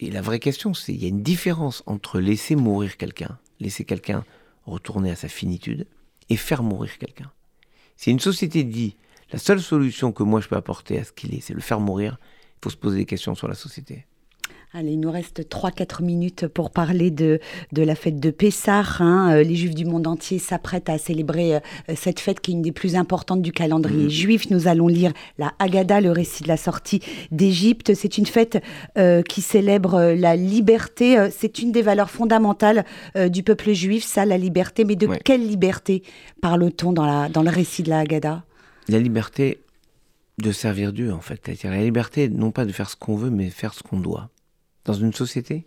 et 0.00 0.10
la 0.10 0.22
vraie 0.22 0.40
question 0.40 0.74
c'est, 0.74 0.94
il 0.94 1.02
y 1.02 1.06
a 1.06 1.08
une 1.08 1.22
différence 1.22 1.82
entre 1.86 2.18
laisser 2.18 2.56
mourir 2.56 2.96
quelqu'un, 2.96 3.38
laisser 3.60 3.84
quelqu'un 3.84 4.24
retourner 4.64 5.10
à 5.10 5.16
sa 5.16 5.28
finitude, 5.28 5.86
et 6.28 6.36
faire 6.36 6.62
mourir 6.62 6.98
quelqu'un. 6.98 7.30
Si 7.96 8.10
une 8.10 8.20
société 8.20 8.64
dit, 8.64 8.96
la 9.32 9.38
seule 9.38 9.60
solution 9.60 10.12
que 10.12 10.22
moi 10.22 10.40
je 10.40 10.48
peux 10.48 10.56
apporter 10.56 10.98
à 10.98 11.04
ce 11.04 11.12
qu'il 11.12 11.34
est, 11.34 11.40
c'est 11.40 11.54
le 11.54 11.60
faire 11.60 11.80
mourir. 11.80 12.18
Il 12.56 12.64
faut 12.64 12.70
se 12.70 12.76
poser 12.76 12.98
des 12.98 13.06
questions 13.06 13.34
sur 13.34 13.48
la 13.48 13.54
société. 13.54 14.06
Allez, 14.74 14.92
il 14.92 15.00
nous 15.00 15.10
reste 15.10 15.46
3-4 15.50 16.02
minutes 16.02 16.46
pour 16.46 16.70
parler 16.70 17.10
de, 17.10 17.40
de 17.72 17.82
la 17.82 17.94
fête 17.94 18.18
de 18.18 18.30
Pessah. 18.30 18.82
Hein. 19.00 19.34
Euh, 19.34 19.42
les 19.42 19.54
Juifs 19.54 19.74
du 19.74 19.84
monde 19.84 20.06
entier 20.06 20.38
s'apprêtent 20.38 20.88
à 20.88 20.96
célébrer 20.96 21.56
euh, 21.56 21.60
cette 21.94 22.20
fête 22.20 22.40
qui 22.40 22.52
est 22.52 22.54
une 22.54 22.62
des 22.62 22.72
plus 22.72 22.96
importantes 22.96 23.42
du 23.42 23.52
calendrier 23.52 24.06
mmh. 24.06 24.08
juif. 24.08 24.50
Nous 24.50 24.68
allons 24.68 24.88
lire 24.88 25.12
la 25.36 25.52
Haggadah, 25.58 26.00
le 26.00 26.10
récit 26.10 26.42
de 26.42 26.48
la 26.48 26.56
sortie 26.56 27.00
d'Égypte. 27.30 27.92
C'est 27.92 28.16
une 28.16 28.24
fête 28.24 28.62
euh, 28.96 29.20
qui 29.20 29.42
célèbre 29.42 30.14
la 30.16 30.36
liberté. 30.36 31.28
C'est 31.32 31.58
une 31.58 31.70
des 31.70 31.82
valeurs 31.82 32.08
fondamentales 32.08 32.86
du 33.28 33.42
peuple 33.42 33.72
juif, 33.72 34.02
ça, 34.04 34.24
la 34.24 34.38
liberté. 34.38 34.86
Mais 34.86 34.96
de 34.96 35.06
quelle 35.22 35.46
liberté 35.46 36.02
parle-t-on 36.40 36.94
dans, 36.94 37.28
dans 37.28 37.42
le 37.42 37.50
récit 37.50 37.82
de 37.82 37.90
la 37.90 37.98
Haggadah? 37.98 38.42
La 38.88 39.00
liberté 39.00 39.60
de 40.38 40.50
servir 40.50 40.94
Dieu, 40.94 41.12
en 41.12 41.20
fait. 41.20 41.42
C'est-à-dire 41.44 41.72
la 41.72 41.84
liberté, 41.84 42.30
non 42.30 42.52
pas 42.52 42.64
de 42.64 42.72
faire 42.72 42.88
ce 42.88 42.96
qu'on 42.96 43.16
veut, 43.16 43.28
mais 43.28 43.50
faire 43.50 43.74
ce 43.74 43.82
qu'on 43.82 44.00
doit. 44.00 44.30
Dans 44.84 44.94
une 44.94 45.12
société, 45.12 45.66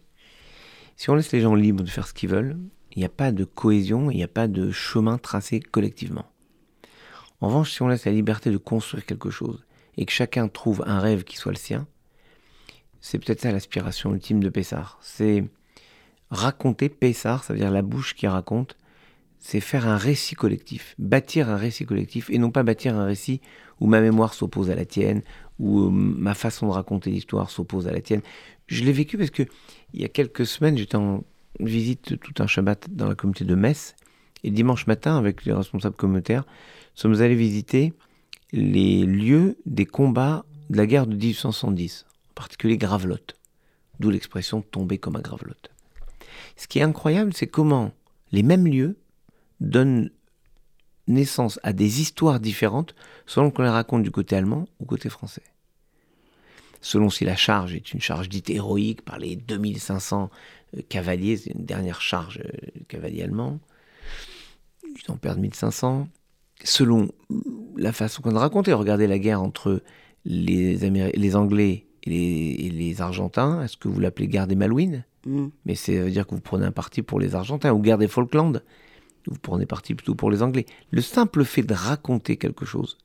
si 0.95 1.09
on 1.09 1.15
laisse 1.15 1.31
les 1.31 1.41
gens 1.41 1.55
libres 1.55 1.83
de 1.83 1.89
faire 1.89 2.07
ce 2.07 2.13
qu'ils 2.13 2.29
veulent, 2.29 2.57
il 2.91 2.99
n'y 2.99 3.05
a 3.05 3.09
pas 3.09 3.31
de 3.31 3.43
cohésion, 3.43 4.09
il 4.09 4.17
n'y 4.17 4.23
a 4.23 4.29
pas 4.29 4.47
de 4.47 4.71
chemin 4.71 5.17
tracé 5.17 5.59
collectivement. 5.59 6.25
En 7.41 7.47
revanche, 7.47 7.71
si 7.71 7.81
on 7.81 7.87
laisse 7.87 8.05
la 8.05 8.11
liberté 8.11 8.51
de 8.51 8.57
construire 8.57 9.05
quelque 9.05 9.29
chose 9.29 9.65
et 9.97 10.05
que 10.05 10.11
chacun 10.11 10.47
trouve 10.47 10.83
un 10.87 10.99
rêve 10.99 11.23
qui 11.23 11.37
soit 11.37 11.51
le 11.51 11.57
sien, 11.57 11.87
c'est 13.01 13.19
peut-être 13.19 13.41
ça 13.41 13.51
l'aspiration 13.51 14.13
ultime 14.13 14.41
de 14.41 14.49
Pessard. 14.49 14.97
C'est 15.01 15.43
raconter 16.31 16.89
Pessard, 16.89 17.43
ça 17.43 17.53
veut 17.53 17.59
dire 17.59 17.71
la 17.71 17.81
bouche 17.81 18.15
qui 18.15 18.27
raconte, 18.27 18.77
c'est 19.37 19.59
faire 19.59 19.87
un 19.87 19.97
récit 19.97 20.33
collectif, 20.33 20.95
bâtir 20.97 21.49
un 21.49 21.57
récit 21.57 21.85
collectif, 21.85 22.29
et 22.31 22.39
non 22.39 22.49
pas 22.49 22.63
bâtir 22.63 22.97
un 22.97 23.05
récit 23.05 23.41
où 23.79 23.85
ma 23.85 24.01
mémoire 24.01 24.33
s'oppose 24.33 24.71
à 24.71 24.75
la 24.75 24.85
tienne, 24.85 25.21
où 25.59 25.81
euh, 25.81 25.89
ma 25.91 26.33
façon 26.33 26.67
de 26.67 26.71
raconter 26.71 27.11
l'histoire 27.11 27.49
s'oppose 27.49 27.87
à 27.87 27.91
la 27.91 28.01
tienne. 28.01 28.21
Je 28.67 28.83
l'ai 28.83 28.91
vécu 28.91 29.17
parce 29.17 29.29
que 29.29 29.43
il 29.93 30.01
y 30.01 30.05
a 30.05 30.09
quelques 30.09 30.45
semaines, 30.45 30.77
j'étais 30.77 30.95
en 30.95 31.23
visite 31.59 32.19
tout 32.19 32.33
un 32.41 32.47
Shabbat 32.47 32.87
dans 32.89 33.07
la 33.07 33.15
communauté 33.15 33.45
de 33.45 33.55
Metz, 33.55 33.95
et 34.43 34.51
dimanche 34.51 34.87
matin, 34.87 35.17
avec 35.17 35.45
les 35.45 35.53
responsables 35.53 35.95
communautaires, 35.95 36.45
sommes 36.93 37.21
allés 37.21 37.35
visiter 37.35 37.93
les 38.51 39.05
lieux 39.05 39.57
des 39.65 39.85
combats 39.85 40.45
de 40.69 40.77
la 40.77 40.85
guerre 40.85 41.07
de 41.07 41.15
1870, 41.15 42.05
en 42.29 42.33
particulier 42.33 42.77
Gravelotte, 42.77 43.35
d'où 43.99 44.09
l'expression 44.09 44.61
tomber 44.61 44.97
comme 44.97 45.15
un 45.15 45.21
Gravelotte. 45.21 45.71
Ce 46.57 46.67
qui 46.67 46.79
est 46.79 46.83
incroyable, 46.83 47.33
c'est 47.33 47.47
comment 47.47 47.91
les 48.31 48.43
mêmes 48.43 48.67
lieux 48.67 48.97
donne 49.61 50.11
naissance 51.07 51.59
à 51.63 51.73
des 51.73 52.01
histoires 52.01 52.39
différentes 52.39 52.95
selon 53.25 53.51
qu'on 53.51 53.63
les 53.63 53.69
raconte 53.69 54.03
du 54.03 54.11
côté 54.11 54.35
allemand 54.35 54.67
ou 54.79 54.85
côté 54.85 55.09
français. 55.09 55.43
Selon 56.85 57.09
si 57.09 57.25
la 57.25 57.35
charge 57.35 57.73
est 57.73 57.93
une 57.93 57.99
charge 57.99 58.29
dite 58.29 58.51
héroïque 58.51 59.01
par 59.01 59.17
les 59.17 59.35
2500 59.35 60.29
euh, 60.77 60.81
cavaliers, 60.87 61.35
c'est 61.35 61.49
une 61.49 61.65
dernière 61.65 61.99
charge 61.99 62.43
euh, 62.45 62.81
cavaliers 62.87 63.23
allemands, 63.23 63.59
ils 64.83 65.11
en 65.11 65.17
perdent 65.17 65.39
1500. 65.39 66.07
Selon 66.63 67.09
la 67.75 67.91
façon 67.91 68.21
qu'on 68.21 68.35
a 68.35 68.39
raconté, 68.39 68.71
regardez 68.71 69.07
la 69.07 69.17
guerre 69.17 69.41
entre 69.41 69.81
les, 70.25 70.77
les 70.77 71.35
Anglais 71.35 71.87
et 72.03 72.69
les, 72.69 73.01
Argentins, 73.01 73.63
est-ce 73.63 73.77
que 73.77 73.87
vous 73.87 73.99
l'appelez 73.99 74.27
guerre 74.27 74.45
des 74.45 74.53
Malouines? 74.53 75.05
Mm. 75.25 75.47
Mais 75.65 75.73
ça 75.73 75.91
veut 75.91 76.11
dire 76.11 76.27
que 76.27 76.35
vous 76.35 76.41
prenez 76.41 76.67
un 76.67 76.71
parti 76.71 77.01
pour 77.01 77.19
les 77.19 77.33
Argentins, 77.33 77.73
ou 77.73 77.79
guerre 77.79 77.97
des 77.97 78.07
Falklands, 78.07 78.53
vous 79.25 79.39
prenez 79.41 79.65
parti 79.65 79.95
plutôt 79.95 80.13
pour 80.13 80.29
les 80.29 80.43
Anglais. 80.43 80.67
Le 80.91 81.01
simple 81.01 81.45
fait 81.45 81.63
de 81.63 81.73
raconter 81.73 82.37
quelque 82.37 82.63
chose, 82.63 82.99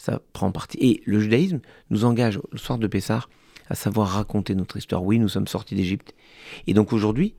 ça 0.00 0.22
prend 0.32 0.50
parti. 0.50 0.78
Et 0.80 1.02
le 1.04 1.20
judaïsme 1.20 1.60
nous 1.90 2.06
engage, 2.06 2.40
le 2.52 2.58
soir 2.58 2.78
de 2.78 2.86
Pessah, 2.86 3.26
à 3.68 3.74
savoir 3.74 4.08
raconter 4.08 4.54
notre 4.54 4.78
histoire. 4.78 5.04
Oui, 5.04 5.18
nous 5.18 5.28
sommes 5.28 5.46
sortis 5.46 5.74
d'Égypte. 5.74 6.14
Et 6.66 6.72
donc 6.72 6.94
aujourd'hui, 6.94 7.34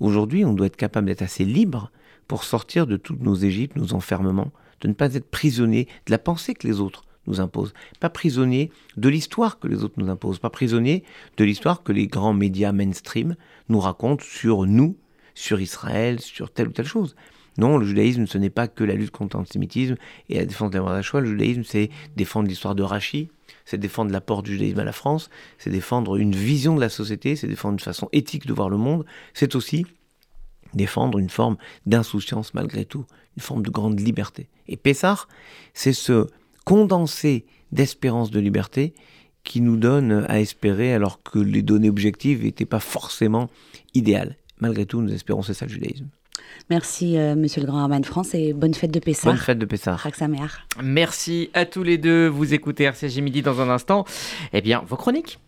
aujourd'hui, 0.00 0.42
on 0.46 0.54
doit 0.54 0.68
être 0.68 0.76
capable 0.76 1.06
d'être 1.06 1.20
assez 1.20 1.44
libre 1.44 1.92
pour 2.26 2.44
sortir 2.44 2.86
de 2.86 2.96
toutes 2.96 3.20
nos 3.20 3.34
Égyptes, 3.34 3.76
nos 3.76 3.92
enfermements, 3.92 4.52
de 4.80 4.88
ne 4.88 4.94
pas 4.94 5.14
être 5.16 5.30
prisonnier 5.30 5.86
de 6.06 6.12
la 6.12 6.18
pensée 6.18 6.54
que 6.54 6.66
les 6.66 6.80
autres 6.80 7.02
nous 7.26 7.42
imposent, 7.42 7.74
pas 8.00 8.08
prisonnier 8.08 8.72
de 8.96 9.10
l'histoire 9.10 9.58
que 9.58 9.68
les 9.68 9.84
autres 9.84 9.96
nous 9.98 10.08
imposent, 10.08 10.38
pas 10.38 10.48
prisonnier 10.48 11.04
de 11.36 11.44
l'histoire 11.44 11.82
que 11.82 11.92
les 11.92 12.06
grands 12.06 12.32
médias 12.32 12.72
mainstream 12.72 13.36
nous 13.68 13.80
racontent 13.80 14.24
sur 14.24 14.64
nous, 14.64 14.96
sur 15.34 15.60
Israël, 15.60 16.20
sur 16.20 16.50
telle 16.50 16.68
ou 16.68 16.72
telle 16.72 16.86
chose. 16.86 17.14
Non, 17.58 17.76
le 17.76 17.84
judaïsme, 17.84 18.26
ce 18.26 18.38
n'est 18.38 18.50
pas 18.50 18.68
que 18.68 18.84
la 18.84 18.94
lutte 18.94 19.10
contre 19.10 19.36
l'antisémitisme 19.36 19.96
et 20.28 20.36
la 20.36 20.46
défense 20.46 20.70
des 20.70 20.78
droits 20.78 21.00
Le 21.00 21.26
judaïsme, 21.26 21.64
c'est 21.64 21.90
défendre 22.16 22.48
l'histoire 22.48 22.76
de 22.76 22.84
Rachi, 22.84 23.28
c'est 23.64 23.78
défendre 23.78 24.12
l'apport 24.12 24.44
du 24.44 24.52
judaïsme 24.52 24.78
à 24.78 24.84
la 24.84 24.92
France, 24.92 25.28
c'est 25.58 25.70
défendre 25.70 26.16
une 26.16 26.34
vision 26.34 26.76
de 26.76 26.80
la 26.80 26.88
société, 26.88 27.34
c'est 27.34 27.48
défendre 27.48 27.74
une 27.74 27.80
façon 27.80 28.08
éthique 28.12 28.46
de 28.46 28.52
voir 28.52 28.68
le 28.70 28.76
monde, 28.76 29.04
c'est 29.34 29.56
aussi 29.56 29.84
défendre 30.72 31.18
une 31.18 31.30
forme 31.30 31.56
d'insouciance 31.84 32.54
malgré 32.54 32.84
tout, 32.84 33.04
une 33.36 33.42
forme 33.42 33.62
de 33.62 33.70
grande 33.70 33.98
liberté. 33.98 34.48
Et 34.68 34.76
Pessar, 34.76 35.28
c'est 35.74 35.92
ce 35.92 36.28
condensé 36.64 37.44
d'espérance 37.72 38.30
de 38.30 38.38
liberté 38.38 38.94
qui 39.42 39.60
nous 39.60 39.76
donne 39.76 40.26
à 40.28 40.40
espérer 40.40 40.92
alors 40.92 41.22
que 41.22 41.38
les 41.38 41.62
données 41.62 41.88
objectives 41.88 42.44
n'étaient 42.44 42.66
pas 42.66 42.80
forcément 42.80 43.48
idéales. 43.94 44.36
Malgré 44.60 44.86
tout, 44.86 45.00
nous 45.00 45.12
espérons, 45.12 45.42
c'est 45.42 45.54
ça 45.54 45.66
le 45.66 45.72
judaïsme. 45.72 46.08
Merci, 46.70 47.16
euh, 47.16 47.34
monsieur 47.34 47.60
le 47.62 47.66
Grand 47.66 47.88
de 47.88 48.06
France, 48.06 48.34
et 48.34 48.52
bonne 48.52 48.74
fête 48.74 48.90
de 48.90 48.98
Pessah. 48.98 49.30
Bonne 49.30 49.38
fête 49.38 49.58
de 49.58 49.64
Pessah. 49.64 49.96
Merci 50.82 51.50
à 51.54 51.64
tous 51.64 51.82
les 51.82 51.96
deux. 51.96 52.26
Vous 52.28 52.52
écoutez 52.52 52.84
RCG 52.84 53.20
Midi 53.20 53.42
dans 53.42 53.60
un 53.60 53.70
instant. 53.70 54.04
Eh 54.52 54.60
bien, 54.60 54.82
vos 54.86 54.96
chroniques 54.96 55.38